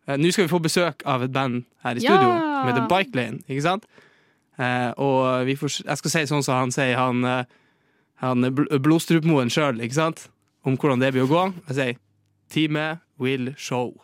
uh, 0.08 0.16
Nå 0.16 0.32
skal 0.32 0.46
vi 0.46 0.52
få 0.54 0.60
besøk 0.62 1.02
av 1.06 1.22
et 1.22 1.32
band 1.32 1.64
her 1.82 1.96
i 1.96 1.98
Ja. 1.98 2.10
studio 2.12 2.30
som 2.38 2.68
heter 2.68 2.88
Bike 2.88 3.14
Lane, 3.16 3.38
ikke 3.48 3.62
sant? 3.62 3.84
Eh, 4.56 4.90
og 5.02 5.46
vi 5.48 5.56
får, 5.58 5.82
jeg 5.84 6.00
skal 6.00 6.14
si 6.14 6.24
sånn 6.30 6.44
som 6.46 6.60
han 6.60 6.74
sier, 6.74 6.96
han, 6.96 7.24
eh, 7.24 7.44
han 8.24 8.48
bl 8.56 8.80
Blodstrupmoen 8.82 9.52
sjøl, 9.52 9.82
ikke 9.84 9.98
sant? 9.98 10.28
Om 10.66 10.78
hvordan 10.80 11.02
det 11.02 11.12
blir 11.14 11.26
å 11.26 11.30
gå. 11.30 11.44
Jeg 11.68 11.78
sier 11.78 12.02
Time 12.52 12.88
will 13.20 13.52
show. 13.58 13.94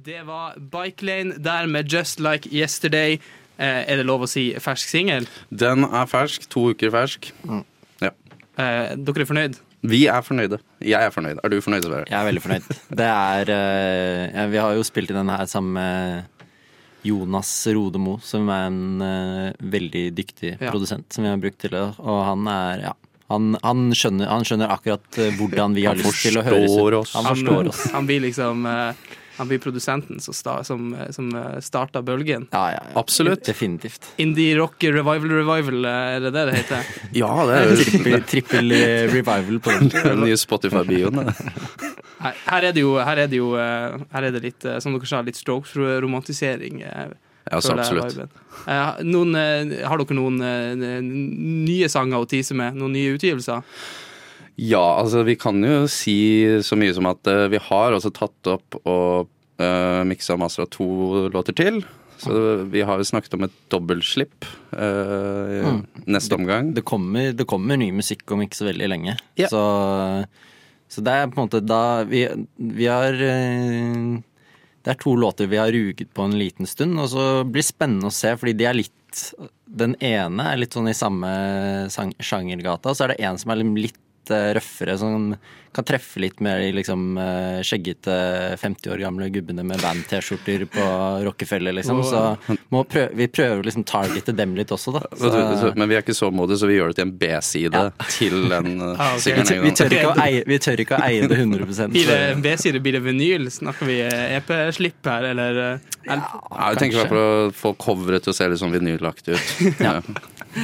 Det 0.00 0.22
var 0.24 0.56
Bike 0.56 1.04
Lane 1.04 1.36
der 1.38 1.66
med 1.66 1.92
Just 1.92 2.20
Like 2.20 2.48
Yesterday. 2.48 3.20
Eh, 3.60 3.82
er 3.92 4.00
det 4.00 4.06
lov 4.08 4.24
å 4.24 4.30
si 4.30 4.48
fersk 4.56 4.88
singel? 4.88 5.28
Den 5.52 5.84
er 5.84 6.08
fersk. 6.08 6.48
To 6.54 6.70
uker 6.72 6.92
fersk. 6.94 7.32
Eh, 8.60 8.94
dere 8.96 9.22
er 9.24 9.28
fornøyd? 9.28 9.58
Vi 9.90 10.02
er 10.12 10.24
fornøyde. 10.24 10.58
Jeg 10.84 11.00
er 11.00 11.12
fornøyd. 11.14 11.38
Er 11.44 11.52
du 11.52 11.60
fornøyd? 11.64 11.86
Sverre? 11.86 12.08
Jeg 12.10 12.18
er 12.18 12.26
veldig 12.26 12.42
fornøyd. 12.44 12.66
Det 13.00 13.06
er 13.08 13.52
eh, 13.54 14.24
ja, 14.34 14.46
Vi 14.52 14.60
har 14.60 14.74
jo 14.76 14.84
spilt 14.84 15.12
i 15.12 15.16
denne 15.16 15.36
her 15.38 15.48
sammen 15.48 15.78
med 15.78 16.39
Jonas 17.06 17.50
Rodemo, 17.72 18.18
som 18.22 18.48
er 18.52 18.66
en 18.68 18.80
uh, 19.00 19.52
veldig 19.60 20.02
dyktig 20.16 20.56
Ja. 20.60 20.70
produsent 20.70 21.12
som 21.12 21.24
vi 21.24 21.30
har 21.30 21.40
brukt 21.40 21.58
til 21.62 21.70
det. 21.74 21.84
Og 21.98 22.18
han 22.26 22.46
er 22.48 22.84
ja. 22.90 22.92
Han, 23.30 23.52
han, 23.62 23.92
skjønner, 23.94 24.26
han 24.26 24.42
skjønner 24.42 24.72
akkurat 24.74 25.18
eh, 25.22 25.30
hvordan 25.38 25.76
vi 25.76 25.84
har 25.86 25.94
lyst 25.94 26.24
til 26.24 26.40
å 26.40 26.42
høres 26.42 26.72
ut. 26.74 27.12
Han 27.14 27.28
forstår 27.28 27.68
oss. 27.70 27.84
Han 27.94 28.08
blir 28.08 28.24
liksom 28.24 28.64
eh, 28.66 29.04
han 29.40 29.48
blir 29.50 29.58
produsenten 29.64 30.20
som, 30.20 30.36
sta, 30.36 30.58
som, 30.68 30.90
eh, 30.94 31.08
som 31.16 31.30
starta 31.64 32.02
bølgen. 32.04 32.46
Ja, 32.52 32.66
ja, 32.76 32.82
ja. 32.84 32.94
Absolutt. 33.00 33.42
Definitivt. 33.48 34.10
Indie 34.20 34.54
rock 34.60 34.84
revival 34.84 35.32
revival, 35.40 35.80
eh, 35.88 36.16
er 36.18 36.20
det 36.26 36.34
det 36.36 36.44
det 36.50 36.58
heter? 36.60 36.90
Ja, 37.22 37.30
det 37.48 37.56
er 37.56 37.70
jo 37.72 37.78
Trippel, 37.80 38.18
trippel 38.34 38.76
eh, 38.76 39.06
revival 39.10 39.58
på 39.64 39.72
den. 39.78 39.88
den 40.04 40.22
nye 40.26 40.36
Spotify-bioen. 40.40 41.24
Her, 42.20 42.34
her 42.50 42.64
er 42.68 42.74
det 42.76 42.82
jo, 42.84 42.90
her 43.00 43.16
er 43.22 43.28
det, 43.32 43.38
jo 43.40 43.54
eh, 43.56 43.94
her 44.12 44.24
er 44.28 44.34
det 44.34 44.42
litt, 44.44 44.64
eh, 44.68 44.76
som 44.84 44.92
dere 44.92 45.08
sa, 45.08 45.22
litt 45.24 45.38
Strokes-romantisering. 45.40 46.82
eh, 46.84 47.06
Ja, 47.50 47.60
så 47.64 47.72
absolutt. 47.72 48.12
viben. 48.12 48.28
Eh, 48.68 48.98
Noen, 49.08 49.32
eh, 49.40 49.86
har 49.88 49.96
dere 50.02 50.16
noen 50.18 50.36
eh, 50.44 51.00
nye 51.00 51.88
sanger 51.88 52.20
å 52.20 52.28
tise 52.28 52.52
med? 52.54 52.76
Noen 52.76 52.92
nye 52.98 53.14
utgivelser? 53.16 53.64
Ja, 54.60 55.00
altså 55.00 55.22
vi 55.24 55.38
kan 55.40 55.56
jo 55.64 55.86
si 55.88 56.18
så 56.66 56.76
mye 56.76 56.92
som 56.96 57.08
at 57.08 57.24
uh, 57.30 57.46
vi 57.48 57.60
har 57.70 57.94
også 57.96 58.10
tatt 58.12 58.50
opp 58.52 58.76
og 58.82 59.30
uh, 59.62 60.02
miksa 60.04 60.34
og 60.36 60.42
mastra 60.42 60.66
to 60.68 61.28
låter 61.32 61.56
til. 61.56 61.80
Så 62.20 62.34
vi 62.68 62.82
har 62.84 63.00
jo 63.00 63.06
snakket 63.08 63.32
om 63.38 63.46
et 63.46 63.54
dobbeltslipp 63.72 64.44
uh, 64.76 65.38
Mm. 65.60 65.80
neste 66.12 66.36
omgang. 66.36 66.74
Det 66.76 66.84
kommer, 66.84 67.32
det 67.32 67.46
kommer 67.48 67.78
ny 67.80 67.88
musikk 67.96 68.28
om 68.32 68.42
ikke 68.44 68.58
så 68.58 68.66
veldig 68.68 68.88
lenge. 68.92 69.14
Yeah. 69.40 69.48
Så, 69.48 69.62
så 70.92 71.04
det 71.04 71.14
er 71.14 71.30
på 71.32 71.40
en 71.40 71.46
måte 71.48 71.62
da 71.64 72.02
Vi, 72.08 72.26
vi 72.56 72.86
har 72.90 73.16
uh, 73.16 74.20
Det 74.84 74.92
er 74.92 75.00
to 75.00 75.14
låter 75.16 75.48
vi 75.48 75.60
har 75.60 75.72
ruget 75.72 76.12
på 76.12 76.28
en 76.28 76.36
liten 76.36 76.68
stund, 76.68 77.00
og 77.00 77.08
så 77.12 77.24
blir 77.44 77.64
det 77.64 77.70
spennende 77.70 78.12
å 78.12 78.14
se, 78.14 78.34
fordi 78.36 78.56
de 78.60 78.68
er 78.68 78.78
litt 78.82 79.24
Den 79.64 79.96
ene 80.04 80.52
er 80.52 80.60
litt 80.60 80.76
sånn 80.76 80.92
i 80.92 80.96
samme 80.96 81.32
sjangergata, 82.20 82.92
og 82.92 82.96
så 82.96 83.06
er 83.08 83.14
det 83.14 83.20
en 83.24 83.40
som 83.40 83.52
er 83.56 83.64
litt 83.64 84.00
eh, 84.28 84.50
røffere, 84.58 84.98
som 85.00 85.30
kan 85.72 85.84
treffe 85.86 86.18
litt 86.22 86.40
med 86.42 86.60
de 86.60 86.70
liksom 86.74 87.18
eh, 87.20 87.60
skjeggete 87.66 88.14
50 88.58 88.90
år 88.90 89.02
gamle 89.04 89.28
gubbene 89.30 89.62
med 89.66 89.78
band-T-skjorter 89.82 90.64
på 90.72 90.86
Rockefeller, 91.26 91.72
liksom. 91.76 92.00
Så 92.04 92.22
må 92.74 92.82
prøve, 92.90 93.14
vi 93.14 93.28
prøver 93.30 93.62
å 93.62 93.66
liksom 93.68 93.84
targete 93.86 94.34
dem 94.36 94.56
litt 94.58 94.72
også, 94.74 94.96
da. 94.98 95.04
Så- 95.16 95.72
Men 95.76 95.88
vi 95.88 95.94
er 95.96 96.02
ikke 96.02 96.16
så 96.16 96.30
modige, 96.34 96.58
så 96.58 96.66
vi 96.66 96.78
gjør 96.78 96.90
det 96.90 96.96
til 96.98 97.06
en 97.06 97.16
B-side 97.20 97.84
til 98.16 98.48
den 98.50 98.80
uh, 98.80 98.96
Ah, 99.00 99.14
okay. 99.16 99.36
Vi 99.36 99.42
tør, 99.46 99.62
vi, 99.62 99.70
tør 99.78 100.22
eie, 100.24 100.42
vi 100.46 100.58
tør 100.58 100.82
ikke 100.82 100.98
å 100.98 101.04
eie 101.06 101.28
det 101.30 101.38
100 101.38 101.88
Blir 101.94 102.10
det 102.10 102.18
en 102.32 102.42
B-side, 102.44 102.82
blir 102.82 102.98
det 102.98 103.04
vinyl? 103.06 103.46
Snakker 103.50 103.86
vi 103.86 104.00
eh, 104.02 104.36
EP-slipp 104.40 105.06
her, 105.06 105.30
eller 105.30 105.62
eh, 105.68 105.88
Ja, 106.08 106.18
jeg 106.72 106.82
tenker 106.82 106.96
i 106.96 107.00
hvert 107.04 107.14
fall 107.14 107.22
å 107.22 107.54
få 107.54 107.74
coveret 107.78 108.26
til 108.26 108.34
å 108.34 108.36
se 108.36 108.48
litt 108.50 108.60
sånn 108.62 108.74
vinylaktig 108.74 109.38
ut. 109.38 109.56
Ja. 109.90 110.00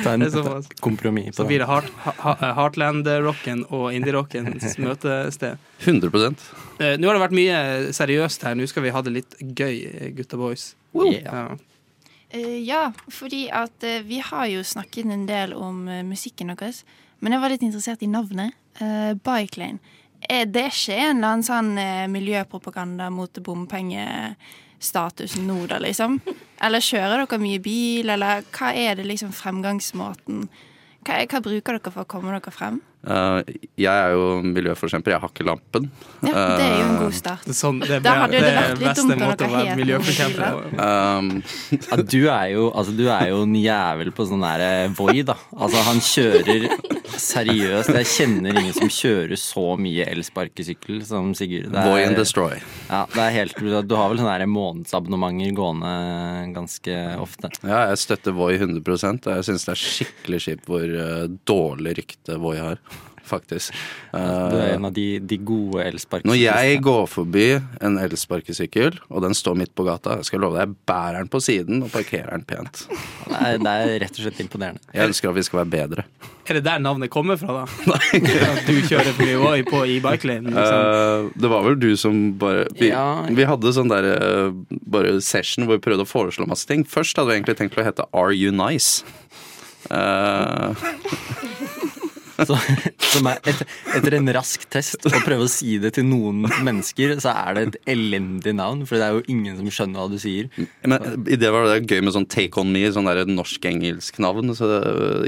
Ta 0.03 0.17
en 0.17 0.25
er 0.27 0.35
en 0.35 0.65
kompromiss 0.83 1.37
Så 1.39 1.45
blir 1.47 1.63
det. 1.63 1.69
Heartland-rocken 1.71 3.63
og 3.71 3.93
Heartland-rocken 3.95 4.49
og 5.05 5.85
indie-rockens 5.85 5.85
100 5.85 6.57
Eh, 6.79 6.99
Nå 7.01 7.09
har 7.09 7.15
det 7.17 7.23
vært 7.23 7.37
mye 7.37 7.93
seriøst 7.97 8.43
her, 8.45 8.55
nå 8.55 8.67
skal 8.69 8.83
vi 8.85 8.91
ha 8.93 9.01
det 9.01 9.13
litt 9.15 9.35
gøy, 9.41 9.77
eh, 9.89 10.11
gutta 10.13 10.37
boys. 10.37 10.75
Yeah. 10.93 11.25
Ja. 11.25 11.57
Eh, 12.29 12.59
ja, 12.67 12.93
fordi 13.09 13.51
at 13.51 13.85
eh, 13.85 14.03
vi 14.05 14.21
har 14.21 14.47
jo 14.51 14.63
snakket 14.65 15.07
en 15.09 15.27
del 15.29 15.55
om 15.57 15.89
eh, 15.89 16.03
musikken 16.05 16.49
deres. 16.53 16.85
Men 17.21 17.33
jeg 17.33 17.41
var 17.41 17.49
litt 17.53 17.63
interessert 17.65 18.03
i 18.05 18.09
navnet. 18.13 18.53
Uh, 18.77 19.15
Bike 19.25 19.57
Lane. 19.57 19.79
Er 20.29 20.45
det 20.45 20.67
ikke 20.73 20.97
en 20.97 21.17
eller 21.17 21.29
annen 21.31 21.45
sånn 21.47 21.79
eh, 21.81 22.09
miljøpropaganda 22.13 23.09
mot 23.15 23.39
bompengestatusen 23.47 25.47
nå, 25.49 25.67
da, 25.71 25.79
liksom? 25.81 26.21
Eller 26.61 26.81
kjører 26.85 27.23
dere 27.23 27.39
mye 27.41 27.61
bil, 27.63 28.11
eller 28.13 28.43
hva 28.57 28.69
er 28.77 28.95
det 28.99 29.07
liksom 29.09 29.33
fremgangsmåten? 29.37 30.49
Hva, 31.07 31.15
hva 31.25 31.41
bruker 31.45 31.73
dere 31.79 31.93
for 31.93 32.03
å 32.05 32.11
komme 32.11 32.33
dere 32.35 32.53
frem? 32.53 32.83
Uh, 33.07 33.39
jeg 33.79 33.87
er 33.87 34.15
jo 34.17 34.41
miljøforkjemper, 34.43 35.13
jeg 35.15 35.23
har 35.23 35.31
ikke 35.31 35.47
lampen. 35.47 35.91
Ja, 36.27 36.33
Det 36.33 36.65
er 36.65 36.73
jo 36.75 36.87
en 36.87 36.95
Eh, 36.97 37.01
god 37.05 37.15
start. 37.15 37.45
Det 37.47 37.53
er 37.55 37.59
Sånn, 37.61 37.79
det, 37.81 38.03
Da 38.03 38.15
hadde 38.23 38.33
det 38.33 38.41
er 38.43 38.57
vært 38.57 38.71
litt 38.81 38.89
beste 38.89 39.03
dumt 39.07 39.13
om 39.13 39.29
måte 39.29 39.37
dere 39.39 39.49
å 39.49 39.57
være 39.57 39.69
het 39.69 39.81
miljøforkjemper. 39.81 40.51
Um, 40.87 41.31
Ja, 41.87 41.97
du 42.03 42.21
er 42.29 42.47
jo, 42.51 42.65
altså, 42.73 42.97
du 42.97 43.05
er 43.09 43.29
jo 43.31 43.43
en 43.47 43.55
jævel 43.55 44.11
på 44.17 44.27
sånn 44.27 44.43
der 44.43 44.65
eh, 44.67 44.89
Voi, 44.97 45.23
da. 45.23 45.37
Altså, 45.55 45.83
han 45.87 46.03
kjører 46.03 46.67
seriøst. 47.17 47.93
Jeg 47.95 48.11
kjenner 48.11 48.59
ingen 48.59 48.75
som 48.77 48.91
kjører 48.91 49.39
så 49.41 49.65
mye 49.81 50.07
elsparkesykkel 50.11 51.05
som 51.07 51.33
Sigurd. 51.37 51.71
Er- 51.75 51.87
Voy 51.89 52.03
and 52.05 52.17
destroy. 52.19 52.59
Ja, 52.91 53.05
det 53.13 53.23
er 53.23 53.31
helt, 53.39 53.57
du 53.87 53.95
har 53.97 54.11
vel 54.11 54.19
sånne 54.19 54.49
månedsabonnementer 54.51 55.55
gående 55.57 55.95
ganske 56.57 56.97
ofte. 57.23 57.51
Ja, 57.63 57.87
jeg 57.91 57.99
støtter 58.03 58.35
Voi 58.37 58.55
100 58.59 59.27
og 59.27 59.33
jeg 59.37 59.47
syns 59.49 59.65
det 59.67 59.75
er 59.75 59.83
skikkelig 59.83 60.41
kjipt 60.47 60.67
hvor 60.71 60.85
uh, 60.85 61.27
dårlig 61.49 61.97
rykte 62.01 62.39
Voi 62.43 62.57
har. 62.59 62.81
Faktisk. 63.27 63.75
Du 64.13 64.19
er 64.19 64.71
Uh, 64.71 64.75
en 64.77 64.87
av 64.89 64.93
de, 64.95 65.07
de 65.21 65.37
gode 65.43 65.83
når 66.27 66.39
jeg 66.39 66.79
går 66.85 67.05
forbi 67.11 67.47
en 67.85 67.99
elsparkesykkel, 68.01 69.01
og 69.11 69.23
den 69.25 69.35
står 69.37 69.59
midt 69.59 69.75
på 69.77 69.85
gata, 69.87 70.17
jeg 70.21 70.29
skal 70.31 70.43
love 70.45 70.57
deg, 70.59 70.71
jeg 70.71 70.89
bærer 70.89 71.19
den 71.21 71.31
på 71.33 71.41
siden 71.43 71.85
og 71.85 71.93
parkerer 71.95 72.33
den 72.37 72.47
pent. 72.49 72.87
Det 73.27 73.37
er, 73.37 73.59
det 73.63 73.75
er 73.75 73.93
rett 74.05 74.17
og 74.19 74.25
slett 74.25 74.41
imponerende. 74.45 74.83
Jeg 74.95 75.13
ønsker 75.13 75.31
at 75.31 75.39
vi 75.39 75.47
skal 75.47 75.63
være 75.63 75.73
bedre. 75.77 76.07
Er 76.47 76.61
det 76.61 76.65
der 76.69 76.79
navnet 76.79 77.11
kommer 77.11 77.39
fra, 77.41 77.65
da? 77.65 77.97
At 78.53 78.69
du 78.69 78.77
kjører 78.87 79.11
for 79.17 79.27
mye 79.27 79.65
på 79.67 79.83
i 79.91 79.99
bike 80.03 80.31
lane? 80.31 80.53
Liksom. 80.55 80.79
Uh, 80.79 81.41
det 81.43 81.51
var 81.51 81.67
vel 81.67 81.79
du 81.83 81.91
som 81.99 82.21
bare 82.39 82.67
Vi, 82.79 82.93
Ja. 82.93 83.27
vi 83.27 83.49
hadde 83.49 83.75
sånn 83.75 83.91
der 83.91 84.07
uh, 84.15 84.79
bare 84.87 85.19
session 85.25 85.67
hvor 85.67 85.81
vi 85.81 85.87
prøvde 85.89 86.07
å 86.07 86.11
foreslå 86.11 86.47
masse 86.47 86.69
ting. 86.69 86.87
Først 86.87 87.19
hadde 87.19 87.33
vi 87.33 87.41
egentlig 87.41 87.59
tenkt 87.59 87.79
å 87.79 87.87
hete 87.87 88.07
Are 88.15 88.35
You 88.37 88.55
Nice? 88.55 89.03
Uh, 89.91 90.75
Så, 92.37 92.57
som 93.13 93.29
er 93.31 93.41
et, 93.49 93.63
etter 93.97 94.17
en 94.19 94.31
rask 94.37 94.67
test 94.73 95.07
å 95.09 95.13
prøve 95.25 95.47
å 95.47 95.51
si 95.51 95.79
det 95.83 95.95
til 95.97 96.07
noen 96.09 96.45
mennesker, 96.67 97.17
så 97.23 97.33
er 97.33 97.57
det 97.57 97.65
et 97.67 97.79
elendig 97.97 98.53
navn. 98.59 98.85
For 98.89 99.01
det 99.01 99.07
er 99.09 99.17
jo 99.17 99.25
ingen 99.33 99.57
som 99.61 99.71
skjønner 99.73 100.03
hva 100.03 100.11
du 100.13 100.19
sier. 100.21 100.51
men 100.85 101.27
i 101.27 101.39
det 101.41 101.53
var 101.55 101.69
det 101.71 101.87
gøy 101.89 102.05
med 102.05 102.17
sånn 102.17 102.29
Take 102.31 102.61
On 102.61 102.71
Me, 102.73 102.85
sånn 102.93 103.09
norsk-engelsk 103.33 104.21
navn. 104.23 104.53
Så 104.59 104.69
det, 104.71 104.81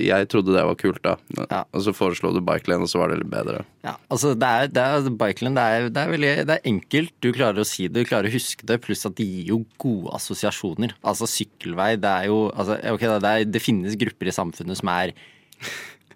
jeg 0.04 0.28
trodde 0.32 0.56
det 0.56 0.66
var 0.68 0.78
kult, 0.80 1.02
da. 1.04 1.16
Men, 1.34 1.46
Ja. 1.48 1.64
Og 1.72 1.82
så 1.84 1.94
foreslo 1.96 2.34
du 2.34 2.42
Bike 2.44 2.68
Lane, 2.70 2.84
og 2.84 2.92
så 2.92 3.00
var 3.00 3.12
det 3.12 3.22
litt 3.22 3.32
bedre. 3.32 3.64
Ja, 3.86 3.94
altså 4.12 4.34
det 4.36 4.48
er, 4.48 4.70
det 4.72 4.84
er, 4.84 5.08
Bikeland, 5.20 5.56
det 5.56 5.64
er, 5.64 5.88
det, 5.88 6.02
er 6.02 6.12
veldig, 6.12 6.32
det 6.48 6.56
er 6.56 6.68
enkelt. 6.68 7.14
Du 7.24 7.30
klarer 7.32 7.62
å 7.62 7.68
si 7.68 7.86
det, 7.88 8.02
du 8.02 8.08
klarer 8.08 8.28
å 8.28 8.34
huske 8.34 8.66
det, 8.68 8.80
pluss 8.84 9.06
at 9.08 9.16
det 9.18 9.26
gir 9.26 9.52
jo 9.54 9.62
gode 9.80 10.12
assosiasjoner. 10.18 10.96
Altså 11.00 11.28
sykkelvei, 11.30 11.94
det 12.00 12.10
er 12.10 12.28
jo 12.28 12.48
altså, 12.52 12.76
ok, 12.92 13.06
det, 13.14 13.32
er, 13.32 13.46
det 13.48 13.64
finnes 13.64 13.96
grupper 14.00 14.28
i 14.28 14.34
samfunnet 14.34 14.80
som 14.80 14.92
er 14.92 15.14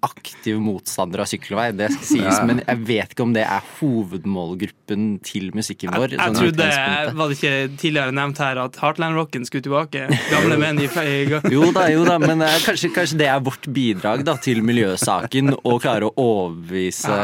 aktive 0.02 0.58
motstandere 0.62 1.22
av 1.24 1.28
sykkelvei, 1.30 1.68
det 1.78 1.88
skal 1.94 2.06
sies, 2.08 2.38
Ja. 2.38 2.44
men 2.48 2.58
jeg 2.66 2.78
vet 2.88 3.12
ikke 3.14 3.22
om 3.22 3.32
det 3.36 3.44
er 3.46 3.62
hovedmålgruppen 3.80 5.04
til 5.22 5.50
musikken 5.54 5.92
vår. 5.94 6.10
Jeg, 6.10 6.18
jeg 6.18 6.26
sånn 6.26 6.38
trodde, 6.40 6.66
det 6.66 7.14
var 7.20 7.28
det 7.30 7.36
ikke 7.38 7.76
tidligere 7.80 8.14
nevnt 8.18 8.40
her 8.42 8.60
at 8.64 8.78
Heartland-rocken 8.82 9.46
skulle 9.46 9.62
tilbake? 9.66 10.06
Gamle 10.32 10.58
menn 10.58 10.80
i, 10.82 10.88
i 10.90 11.16
Jo 11.54 11.68
da, 11.76 11.86
jo 11.92 12.02
da, 12.08 12.18
men 12.22 12.42
eh, 12.42 12.58
kanskje, 12.66 12.90
kanskje 12.96 13.20
det 13.22 13.28
er 13.30 13.40
vårt 13.46 13.68
bidrag 13.72 14.24
da, 14.26 14.34
til 14.42 14.62
miljøsaken. 14.66 15.54
Å 15.62 15.76
klare 15.82 16.10
å 16.10 16.14
overbevise 16.18 17.20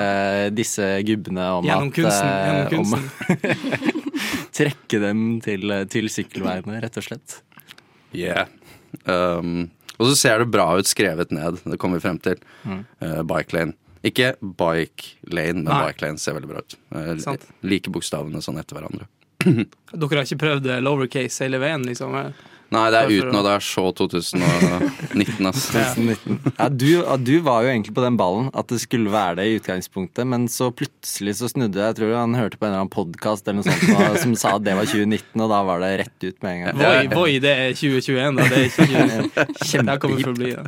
disse 0.55 0.87
gubbene 1.09 1.49
om 1.59 1.67
Gjennom 1.67 1.91
at 1.91 1.99
kunsten. 1.99 2.31
Gjennom 2.31 2.71
Gjennom 2.71 2.95
om- 2.95 2.95
kunsten. 2.95 3.97
Trekke 4.59 4.99
dem 5.03 5.21
til, 5.45 5.71
til 5.93 6.09
sykkelveiene, 6.11 6.79
rett 6.83 6.97
og 6.99 7.05
slett. 7.07 7.41
Yeah. 8.17 8.49
Um, 9.05 9.69
og 9.99 10.09
så 10.11 10.17
ser 10.17 10.43
det 10.43 10.51
bra 10.55 10.71
ut 10.79 10.89
skrevet 10.89 11.33
ned. 11.35 11.61
Det 11.67 11.79
kommer 11.81 11.99
vi 11.99 12.07
frem 12.07 12.19
til. 12.23 12.41
Uh, 12.65 13.23
bike 13.27 13.55
Lane. 13.57 13.75
Ikke 14.07 14.35
Bike 14.41 15.17
Lane, 15.27 15.65
men 15.65 15.73
Nei. 15.73 15.81
Bike 15.89 16.05
Lane 16.07 16.23
ser 16.23 16.37
veldig 16.39 16.51
bra 16.51 16.63
ut. 16.63 16.77
Uh, 16.95 17.35
like 17.67 17.91
bokstavene 17.93 18.43
sånn 18.45 18.61
etter 18.63 18.79
hverandre. 18.79 19.09
Dere 19.45 20.19
har 20.19 20.25
ikke 20.25 20.41
prøvd 20.43 20.67
eh, 20.67 20.81
lowercase 20.83 21.47
hele 21.47 21.61
veien, 21.63 21.85
liksom? 21.87 22.17
Nei, 22.69 22.83
det 22.93 22.99
er 23.01 23.09
uten, 23.09 23.33
å- 23.33 23.39
og 23.41 23.45
det 23.47 23.53
er 23.57 23.63
så 23.65 23.85
2019, 23.97 25.47
altså. 25.49 25.83
Ja, 26.59 26.67
du, 26.69 26.91
du 27.25 27.33
var 27.47 27.63
jo 27.65 27.71
egentlig 27.73 27.95
på 27.97 28.03
den 28.05 28.19
ballen 28.21 28.51
at 28.53 28.69
det 28.69 28.81
skulle 28.83 29.09
være 29.13 29.39
det 29.41 29.47
i 29.49 29.55
utgangspunktet, 29.57 30.27
men 30.29 30.45
så 30.53 30.69
plutselig 30.77 31.39
så 31.41 31.49
snudde 31.49 31.81
jeg. 31.81 31.95
Jeg 31.95 31.99
tror 32.03 32.13
han 32.19 32.37
hørte 32.37 32.61
på 32.61 32.67
en 32.69 32.75
eller 32.75 32.85
annen 32.85 32.93
podkast 32.93 33.49
eller 33.49 33.63
noe 33.63 33.71
sånt 33.71 33.89
som, 33.89 34.21
som 34.27 34.37
sa 34.43 34.53
at 34.59 34.67
det 34.69 34.77
var 34.77 34.85
2019, 34.91 35.41
og 35.41 35.49
da 35.55 35.63
var 35.71 35.81
det 35.87 35.93
rett 36.03 36.29
ut 36.29 36.43
med 36.45 36.51
en 36.53 36.65
gang. 36.67 36.83
Voi, 36.83 37.09
Voi, 37.17 37.39
det 37.47 37.55
er 37.65 37.73
2021, 37.79 38.37
da. 38.43 38.49
Det 38.53 38.59
er 38.59 38.69
ikke 38.69 38.89
2021. 38.89 39.33
Det 39.89 39.95
her 39.95 40.03
kommer 40.03 40.21
for 40.27 40.35
å 40.35 40.39
bli 40.39 40.53
det. 40.53 40.67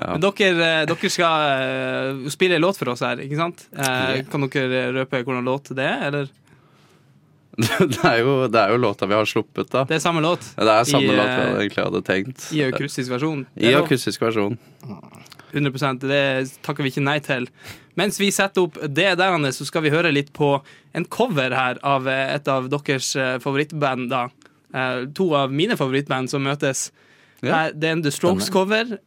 Men 0.00 0.22
dere, 0.24 0.50
eh, 0.64 0.84
dere 0.88 1.08
skal 1.12 1.42
eh, 1.60 2.28
spille 2.32 2.56
en 2.56 2.62
låt 2.64 2.78
for 2.80 2.88
oss 2.92 3.02
her, 3.04 3.20
ikke 3.24 3.36
sant? 3.40 3.64
Eh, 3.76 4.20
Kan 4.32 4.46
dere 4.48 4.86
røpe 4.96 5.20
hvordan 5.26 5.44
låt 5.48 5.72
det 5.76 5.84
er, 5.84 6.06
eller? 6.08 6.30
Det 7.90 8.04
er, 8.06 8.18
jo, 8.22 8.34
det 8.48 8.60
er 8.60 8.70
jo 8.72 8.78
låta 8.80 9.06
vi 9.10 9.16
har 9.18 9.26
sluppet, 9.28 9.70
da. 9.72 9.82
Det 9.88 9.96
er 9.98 10.02
samme 10.02 10.22
låt 10.22 10.44
Det 10.56 10.70
er 10.70 10.84
samme 10.88 11.10
I, 11.10 11.16
låt 11.16 11.30
vi 11.30 11.42
eh, 11.42 11.56
egentlig 11.64 11.84
hadde 11.84 12.02
tenkt. 12.06 12.44
i 12.54 12.62
akustisk 12.68 13.10
versjon. 13.12 13.42
I 13.58 13.72
akustisk 13.74 14.22
versjon. 14.22 14.58
100% 15.52 16.04
Det 16.06 16.22
takker 16.62 16.86
vi 16.86 16.92
ikke 16.92 17.02
nei 17.04 17.18
til. 17.26 17.48
Mens 17.98 18.20
vi 18.22 18.30
setter 18.32 18.68
opp 18.68 18.78
det 18.86 19.08
der, 19.18 19.38
så 19.52 19.66
skal 19.66 19.82
vi 19.82 19.90
høre 19.92 20.12
litt 20.14 20.30
på 20.36 20.52
en 20.94 21.04
cover 21.10 21.50
her 21.56 21.80
av 21.82 22.06
eh, 22.08 22.34
et 22.36 22.48
av 22.48 22.70
deres 22.70 23.10
eh, 23.18 23.38
favorittband. 23.42 24.08
da. 24.14 24.28
To 25.18 25.32
av 25.34 25.50
mine 25.50 25.74
favorittband 25.76 26.30
som 26.30 26.44
møtes. 26.46 26.90
Ja. 27.42 27.50
Her- 27.66 27.72
Det 27.74 27.88
er 27.88 27.96
en 27.98 28.02
The 28.06 28.12
Strokes-cover 28.14 28.98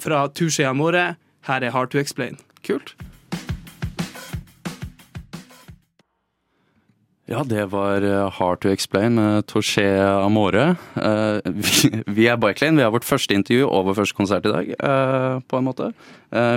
fra 0.00 0.28
Touché 0.32 0.64
Amore. 0.64 1.16
Her 1.46 1.62
er 1.62 1.70
Hard 1.76 1.90
to 1.92 1.98
Explain. 2.00 2.38
Kult. 2.64 2.94
Ja, 7.26 7.42
det 7.44 7.64
var 7.72 8.02
eh, 8.02 8.30
Hard 8.30 8.60
to 8.60 8.68
Explain 8.70 9.14
med 9.14 9.46
Touché 9.46 9.86
Amore. 10.24 10.76
Eh, 10.94 11.38
vi, 12.06 12.26
er 12.26 12.36
Bikelane. 12.36 12.78
Vi 12.78 12.84
har 12.86 12.94
vårt 12.94 13.04
første 13.04 13.34
intervju 13.34 13.66
og 13.66 13.88
vår 13.88 13.98
første 13.98 14.14
konsert 14.14 14.46
i 14.46 14.52
dag, 14.52 14.70
eh, 14.70 15.40
på 15.42 15.58
en 15.58 15.66
måte. 15.66 15.92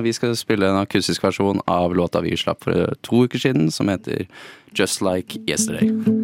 Vi 0.03 0.11
skal 0.13 0.33
spille 0.35 0.65
en 0.65 0.81
akustisk 0.81 1.23
versjon 1.23 1.61
av 1.69 1.93
låta 1.95 2.21
vi 2.25 2.35
slapp 2.37 2.65
for 2.65 2.93
to 3.05 3.23
uker 3.25 3.39
siden, 3.39 3.71
som 3.71 3.87
heter 3.87 4.25
Just 4.73 5.01
Like 5.01 5.39
Yesterday. 5.47 6.18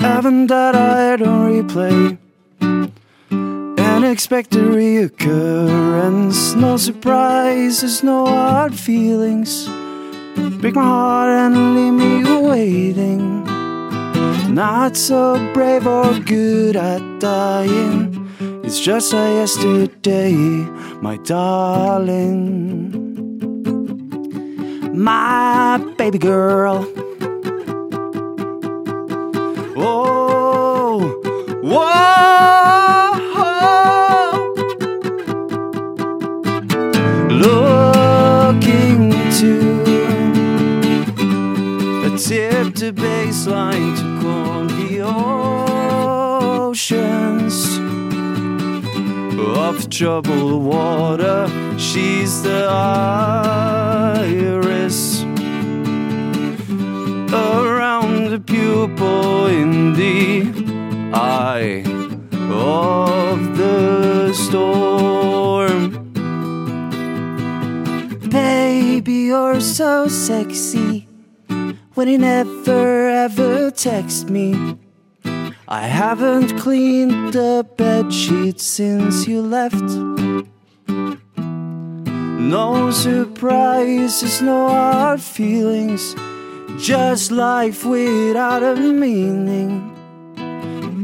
Haven't 0.00 0.46
that 0.46 0.74
I 0.74 1.16
don't 1.16 1.50
replay 1.50 2.16
and 2.60 4.04
expect 4.04 4.52
reoccurrence. 4.52 6.54
No 6.54 6.76
surprises, 6.76 8.02
no 8.02 8.26
hard 8.26 8.74
feelings. 8.74 9.68
Break 10.60 10.76
my 10.76 10.82
heart 10.82 11.30
and 11.30 11.74
leave 11.74 11.94
me 11.94 12.40
waiting. 12.40 13.44
Not 14.54 14.96
so 14.96 15.36
brave 15.52 15.86
or 15.86 16.18
good 16.20 16.76
at 16.76 17.20
dying. 17.20 18.14
It's 18.64 18.80
just 18.80 19.12
a 19.12 19.16
yesterday, 19.16 20.32
my 21.00 21.16
darling. 21.18 22.94
My 24.94 25.78
baby 25.96 26.18
girl. 26.18 26.86
Oh, 29.80 30.98
whoa. 31.62 31.98
Looking 37.30 39.10
to 39.38 39.52
a 42.06 42.08
tip 42.18 42.74
to 42.74 42.92
baseline 42.92 43.96
to 43.96 44.02
calm 44.20 44.66
the 44.68 45.00
oceans 46.64 47.56
of 49.38 49.88
troubled 49.90 50.64
water. 50.64 51.48
She's 51.78 52.42
the 52.42 52.66
iris 54.28 55.22
around 57.32 58.30
the 58.30 58.38
in 59.46 59.94
the 59.94 60.42
eye 61.14 61.82
of 62.50 63.56
the 63.56 64.32
storm. 64.32 66.12
Baby, 68.28 69.12
you're 69.30 69.60
so 69.60 70.08
sexy 70.08 71.08
when 71.94 72.08
you 72.08 72.18
never 72.18 73.08
ever 73.08 73.70
text 73.70 74.30
me. 74.30 74.78
I 75.66 75.82
haven't 75.82 76.58
cleaned 76.58 77.34
the 77.34 77.66
bed 77.76 78.12
sheets 78.12 78.64
since 78.64 79.26
you 79.26 79.42
left. 79.42 79.88
No 82.38 82.90
surprises, 82.90 84.40
no 84.40 84.68
hard 84.68 85.20
feelings, 85.20 86.14
just 86.76 87.30
life 87.30 87.84
without 87.84 88.62
a 88.62 88.74
meaning. 88.76 89.94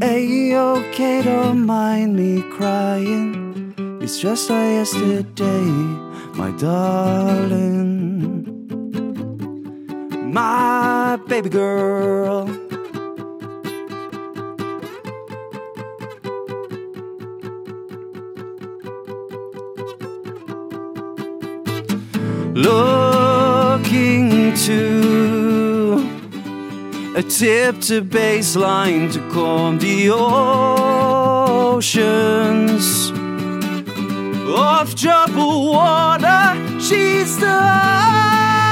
Hey, 0.00 0.56
okay, 0.56 1.22
don't 1.22 1.64
mind 1.64 2.16
me 2.16 2.42
crying. 2.50 3.74
It's 4.02 4.20
just 4.20 4.50
like 4.50 4.84
yesterday, 4.84 5.62
my 6.34 6.50
darling. 6.58 7.64
My 10.32 11.16
baby 11.28 11.48
girl. 11.48 12.63
A 27.16 27.22
tip 27.22 27.80
to 27.80 28.02
baseline 28.02 29.12
to 29.12 29.20
calm 29.30 29.78
the 29.78 30.10
oceans 31.70 31.92
of 34.50 34.94
troubled 34.96 35.68
water. 35.68 36.56
She's 36.80 37.38
the 37.38 38.63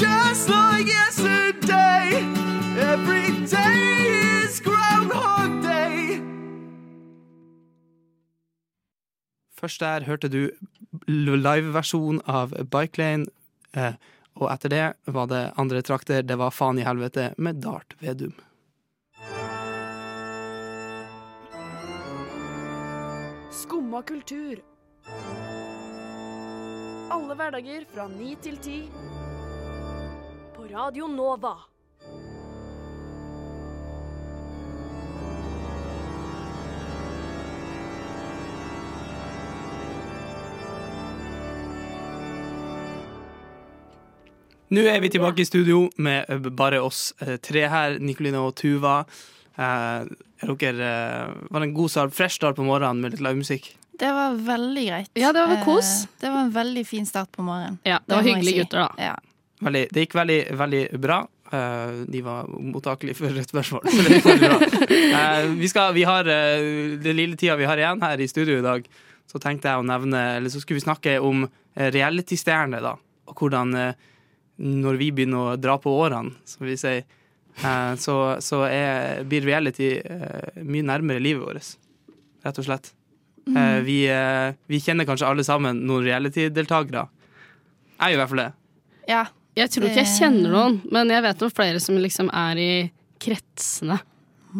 just 0.00 0.48
like 0.48 0.88
yesterday. 0.88 2.24
Every 2.92 3.28
day 3.46 4.44
is 4.44 4.60
Groundhog 4.60 5.62
Day. 5.62 6.20
Først 9.52 9.80
der 9.80 10.06
hørte 10.08 10.28
du 10.28 10.50
liveversjon 11.06 12.22
av 12.24 12.54
Bike 12.72 12.96
Lane, 13.02 13.26
eh, 13.76 13.92
og 14.40 14.48
etter 14.54 14.72
det 14.72 14.86
var 15.04 15.28
det 15.28 15.42
andre 15.60 15.82
trakter. 15.82 16.22
Det 16.22 16.38
var 16.40 16.50
Faen 16.50 16.80
i 16.80 16.86
helvete 16.86 17.34
med 17.36 17.60
Dart 17.60 17.94
Vedum. 18.00 18.32
Skumma 23.52 24.00
kultur. 24.02 24.64
Alle 27.10 27.34
hverdager 27.36 27.84
fra 27.92 28.08
ni 28.08 28.36
til 28.40 28.56
ti. 28.64 28.78
Radio 30.72 31.06
Nova. 31.06 31.56
Nå 44.70 44.82
er 44.86 45.00
vi 45.02 45.10
tilbake 45.10 45.42
i 45.42 45.48
studio 45.48 45.88
med 45.98 46.28
eh, 46.30 46.44
bare 46.54 46.78
oss 46.86 47.08
eh, 47.24 47.36
tre 47.42 47.64
her, 47.72 47.96
Nikoline 47.98 48.38
og 48.38 48.52
Tuva. 48.60 49.00
Eh, 49.58 50.04
er 50.46 50.52
dere, 50.62 50.90
eh, 50.90 51.32
var 51.50 51.64
det 51.64 51.70
en 51.72 51.74
god 51.74 51.90
start, 51.90 52.14
fresh 52.14 52.38
start 52.38 52.58
på 52.60 52.66
morgenen 52.68 53.02
med 53.02 53.16
litt 53.16 53.24
livemusikk? 53.26 53.72
Det 54.00 54.12
var 54.16 54.38
veldig 54.46 54.84
greit. 54.86 55.10
Ja, 55.18 55.32
det 55.34 55.42
var 55.42 55.50
vel 55.56 55.64
kos. 55.66 55.90
Eh, 56.04 56.12
Det 56.22 56.30
var 56.30 56.44
en 56.46 56.54
veldig 56.54 56.86
fin 56.86 57.06
start 57.08 57.32
på 57.34 57.42
morgenen. 57.44 57.80
Ja, 57.84 57.98
det 58.06 58.14
var 58.14 58.22
må 58.22 58.28
hyggelige 58.30 58.54
si. 58.54 58.62
gutter, 58.62 58.86
da. 58.86 59.10
Ja. 59.10 59.16
Veldig, 59.60 59.84
det 59.92 60.06
gikk 60.06 60.16
veldig, 60.16 60.40
veldig 60.56 60.82
bra. 61.00 61.20
Uh, 61.50 62.04
de 62.06 62.20
var 62.22 62.46
mottakelige 62.48 63.18
for 63.18 63.40
et 63.40 63.50
spørsmål. 63.50 63.86
Så 63.90 64.04
det 64.06 64.20
gikk. 64.20 64.88
Eh, 65.10 65.48
vi 65.58 65.68
skal, 65.68 65.90
vi 65.96 66.04
har 66.06 66.28
uh, 66.28 66.96
den 67.02 67.16
lille 67.18 67.36
tida 67.38 67.56
vi 67.58 67.66
har 67.66 67.80
igjen 67.80 68.02
her 68.04 68.20
i 68.22 68.28
studio 68.30 68.60
i 68.60 68.64
dag, 68.64 68.84
så 69.28 69.40
tenkte 69.42 69.68
jeg 69.68 69.82
å 69.82 69.86
nevne 69.86 70.20
Eller 70.36 70.52
så 70.52 70.60
skulle 70.62 70.78
vi 70.78 70.84
snakke 70.84 71.16
om 71.24 71.42
uh, 71.44 71.88
reality-stjerner, 71.90 72.84
da. 72.84 72.94
Og 73.30 73.42
hvordan, 73.42 73.74
når 74.58 75.00
vi 75.00 75.10
begynner 75.14 75.52
å 75.52 75.58
dra 75.60 75.76
på 75.82 75.92
årene, 76.02 76.34
som 76.48 76.66
vi 76.66 76.74
sier, 76.80 77.04
så, 78.02 78.16
så 78.42 78.64
er, 78.66 79.20
blir 79.28 79.44
reality 79.46 79.92
mye 80.66 80.86
nærmere 80.88 81.22
livet 81.22 81.44
vårt, 81.46 81.68
rett 82.42 82.58
og 82.58 82.66
slett. 82.66 82.90
Eh, 83.56 83.78
vi, 83.86 83.98
vi 84.66 84.80
kjenner 84.82 85.06
kanskje 85.06 85.28
alle 85.30 85.44
sammen 85.46 85.84
noen 85.86 86.06
reality-deltakere. 86.06 87.06
Jeg 88.00 88.14
gjør 88.14 88.18
i 88.18 88.20
hvert 88.20 88.32
fall 88.32 88.42
det. 88.42 88.50
Ja. 89.10 89.22
Jeg 89.58 89.70
tror 89.74 89.88
ikke 89.88 90.02
jeg 90.04 90.12
kjenner 90.18 90.52
noen, 90.54 90.80
men 90.94 91.10
jeg 91.10 91.22
vet 91.26 91.42
om 91.42 91.50
flere 91.50 91.80
som 91.82 91.96
liksom 92.00 92.30
er 92.32 92.60
i 92.62 92.70
kretsene 93.20 93.98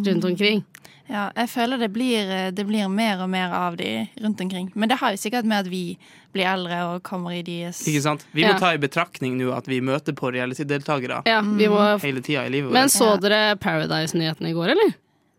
rundt 0.06 0.24
omkring. 0.26 0.64
Ja, 1.10 1.24
jeg 1.34 1.48
føler 1.50 1.80
det 1.82 1.88
blir, 1.90 2.28
det 2.54 2.64
blir 2.68 2.86
mer 2.92 3.18
og 3.24 3.30
mer 3.32 3.50
av 3.56 3.74
de 3.80 4.06
rundt 4.22 4.40
omkring. 4.44 4.68
Men 4.78 4.88
det 4.92 5.00
har 5.00 5.10
jo 5.16 5.18
sikkert 5.18 5.44
med 5.50 5.64
at 5.64 5.70
vi 5.72 5.96
blir 6.34 6.46
eldre 6.46 6.76
og 6.92 7.00
kommer 7.02 7.34
i 7.34 7.40
deres 7.42 7.80
Ikke 7.90 8.02
sant? 8.04 8.22
Vi 8.30 8.44
må 8.44 8.52
Ja. 8.52 8.58
ta 8.58 8.70
i 8.74 8.78
betraktning 8.78 9.34
nå 9.40 9.50
at 9.56 9.66
vi 9.66 9.80
møter 9.80 10.14
på 10.14 10.30
reality-deltakere 10.30 11.22
Ja, 11.26 11.40
må 11.42 11.98
hele 11.98 12.22
tida 12.22 12.44
i 12.46 12.50
livet 12.54 12.70
Men 12.70 12.86
vårt. 12.86 12.94
så 12.94 13.18
dere 13.20 13.56
Paradise-nyhetene 13.58 14.50
i 14.50 14.54
går, 14.54 14.70
eller? 14.76 14.94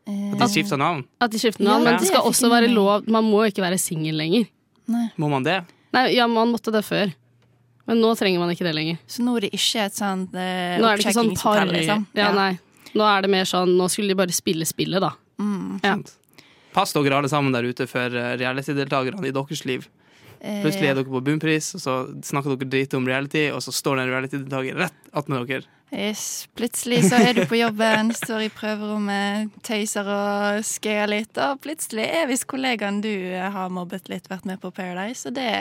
eh, 0.08 0.34
At 0.34 0.40
de 0.40 0.48
skifta 0.52 0.78
navn. 0.78 1.06
At 1.22 1.32
de 1.32 1.40
skifter 1.40 1.64
Ja, 1.64 1.70
navn, 1.78 1.84
men 1.86 2.00
det 2.00 2.08
skal 2.08 2.22
også 2.28 2.50
være 2.52 2.68
lov 2.68 3.08
Man 3.08 3.24
må 3.32 3.46
ikke 3.48 3.64
være 3.64 3.80
singel 3.80 4.16
lenger. 4.20 4.48
Må 5.18 5.30
man 5.30 5.44
det? 5.44 5.62
Nei, 5.94 6.10
ja, 6.16 6.28
man 6.28 6.52
måtte 6.52 6.72
det 6.74 6.84
før. 6.84 7.14
Men 7.92 8.00
nå 8.00 8.14
trenger 8.16 8.40
man 8.40 8.54
ikke 8.54 8.64
det 8.64 8.72
lenger. 8.72 9.00
Så 9.04 9.24
nå 9.26 9.34
er 9.36 9.44
det 9.44 9.52
ikke 9.58 9.82
et 9.84 9.96
sånt 9.98 10.36
eh, 10.40 10.78
Nå 10.80 10.88
er 10.88 10.96
det 10.96 11.04
ikke 11.04 11.16
sånn 11.18 11.34
par... 11.36 11.66
liksom. 11.68 12.06
Ja, 12.16 12.30
nei. 12.32 12.54
Nå 12.96 13.04
er 13.04 13.26
det 13.26 13.32
mer 13.32 13.48
sånn 13.48 13.74
Nå 13.76 13.88
skulle 13.92 14.14
de 14.14 14.20
bare 14.20 14.36
spille 14.36 14.68
spillet, 14.68 15.04
da. 15.04 15.12
Ja. 15.84 15.98
Pass 16.72 16.94
dere 16.96 17.18
alle 17.18 17.28
sammen 17.32 17.52
der 17.52 17.68
ute 17.68 17.88
for 17.92 18.16
eh, 18.16 18.36
reality-deltakerne 18.40 19.28
i 19.28 19.34
deres 19.36 19.66
liv. 19.68 19.90
Eh, 20.42 20.64
Plutselig 20.64 20.90
er 20.90 20.98
dere 20.98 21.06
på 21.06 21.22
bunnpris, 21.22 21.76
og 21.78 21.84
så 21.84 21.94
snakker 22.26 22.56
dere 22.56 22.72
drit 22.74 22.96
om 22.98 23.06
reality, 23.06 23.46
og 23.54 23.62
så 23.62 23.74
står 23.76 24.00
det 24.00 24.08
en 24.08 24.16
reality-deltaker 24.16 24.80
rett 24.82 25.14
attmed 25.14 25.46
dere. 25.46 25.68
Yes. 25.92 26.48
Plutselig 26.56 27.02
så 27.10 27.20
er 27.20 27.36
du 27.36 27.42
på 27.52 27.60
jobben, 27.60 28.14
står 28.22 28.46
i 28.48 28.50
prøverommet, 28.56 29.52
tøyser 29.68 30.08
og 30.08 30.64
skøyer 30.66 31.12
litt, 31.12 31.38
og 31.38 31.60
plutselig 31.62 32.08
er 32.08 32.30
visst 32.32 32.48
kollegaen 32.50 33.02
du 33.04 33.12
har 33.38 33.70
mobbet 33.70 34.10
litt, 34.10 34.30
vært 34.32 34.48
med 34.50 34.62
på 34.64 34.72
Paradise, 34.74 35.28
og 35.30 35.36
det, 35.38 35.52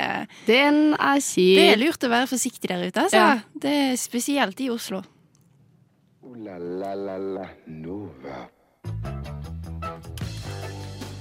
Den 0.49 0.95
er 0.95 1.21
det 1.21 1.67
er 1.75 1.81
lurt 1.83 2.07
å 2.07 2.13
være 2.15 2.31
forsiktig 2.31 2.71
der 2.71 2.87
ute, 2.87 3.05
altså. 3.09 3.21
Ja. 3.21 3.33
Det 3.53 3.77
er 3.91 3.99
spesielt 4.01 4.63
i 4.65 4.71
Oslo. 4.73 5.03
Oh, 6.25 6.37
la 6.39 6.57
la 6.57 6.95
la 6.95 7.19
la 7.19 7.49
Nova. 7.67 8.47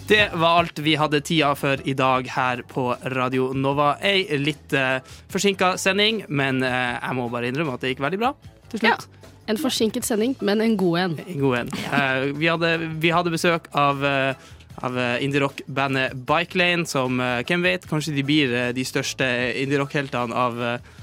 Det 0.09 0.23
var 0.33 0.63
alt 0.63 0.79
vi 0.81 0.95
hadde 0.97 1.21
tida 1.21 1.51
for 1.53 1.81
i 1.85 1.93
dag 1.93 2.27
her 2.33 2.63
på 2.65 2.87
Radio 3.13 3.51
Nova. 3.53 3.91
Ei 4.01 4.25
litt 4.41 4.73
uh, 4.73 4.97
forsinka 5.29 5.75
sending, 5.77 6.23
men 6.27 6.63
uh, 6.65 6.97
jeg 6.97 7.17
må 7.17 7.27
bare 7.29 7.51
innrømme 7.51 7.77
at 7.77 7.85
det 7.85 7.93
gikk 7.93 8.01
veldig 8.07 8.21
bra 8.21 8.33
til 8.71 8.81
slutt. 8.81 9.05
Ja. 9.05 9.27
En 9.49 9.57
forsinket 9.57 10.05
sending, 10.05 10.35
men 10.45 10.61
en 10.65 10.75
god 10.77 10.97
en. 11.03 11.19
En 11.25 11.39
god 11.41 11.59
en. 11.61 11.69
Uh, 11.93 12.25
vi, 12.37 12.49
hadde, 12.49 12.73
vi 13.01 13.13
hadde 13.13 13.33
besøk 13.33 13.69
av 13.77 14.01
uh, 14.01 14.49
av 14.85 14.97
eh, 14.99 15.23
indie-rock-bandet 15.25 16.15
Bikelane, 16.27 16.87
som 16.87 17.19
eh, 17.19 17.41
hvem 17.47 17.65
vet, 17.65 17.87
kanskje 17.89 18.15
de 18.15 18.25
blir 18.25 18.53
eh, 18.55 18.71
de 18.75 18.85
største 18.87 19.27
indie-rock-heltene 19.63 20.35
av 20.35 20.61
eh, 20.63 20.73
eh, 20.77 20.97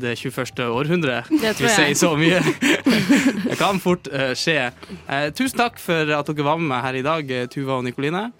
det 0.00 0.16
21. 0.16 0.60
århundre. 0.66 1.22
Det 1.42 1.54
tror 1.58 1.66
Vi 1.66 1.72
sier 1.74 1.94
så 1.98 2.12
mye. 2.16 2.40
det 3.48 3.58
kan 3.60 3.80
fort 3.82 4.08
eh, 4.12 4.32
skje. 4.38 4.70
Eh, 5.06 5.28
tusen 5.36 5.60
takk 5.60 5.80
for 5.82 6.14
at 6.16 6.30
dere 6.30 6.46
var 6.46 6.60
med 6.60 6.70
meg 6.72 6.84
her 6.86 7.00
i 7.00 7.06
dag, 7.06 7.30
eh, 7.30 7.48
Tuva 7.50 7.78
og 7.78 7.86
Nikoline. 7.88 8.30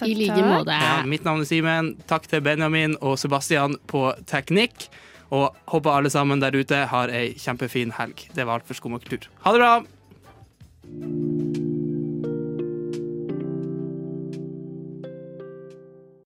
I 0.00 0.14
like 0.16 0.40
måte. 0.40 0.72
Ja, 0.72 1.02
mitt 1.04 1.26
navn 1.26 1.44
er 1.44 1.48
Simen. 1.48 1.94
Takk 2.08 2.28
til 2.30 2.40
Benjamin 2.44 2.96
og 3.00 3.18
Sebastian 3.20 3.76
på 3.90 4.08
teknikk. 4.30 4.88
Og 5.30 5.54
håper 5.70 5.94
alle 5.94 6.10
sammen 6.10 6.42
der 6.42 6.56
ute 6.56 6.86
har 6.90 7.12
ei 7.14 7.30
kjempefin 7.38 7.94
helg. 8.00 8.26
Det 8.34 8.46
var 8.46 8.60
alt 8.60 8.70
for 8.70 8.78
Skum 8.78 8.98
og 8.98 9.04
kultur. 9.04 9.30
Ha 9.44 9.54
det 9.54 9.62
bra! 9.62 11.68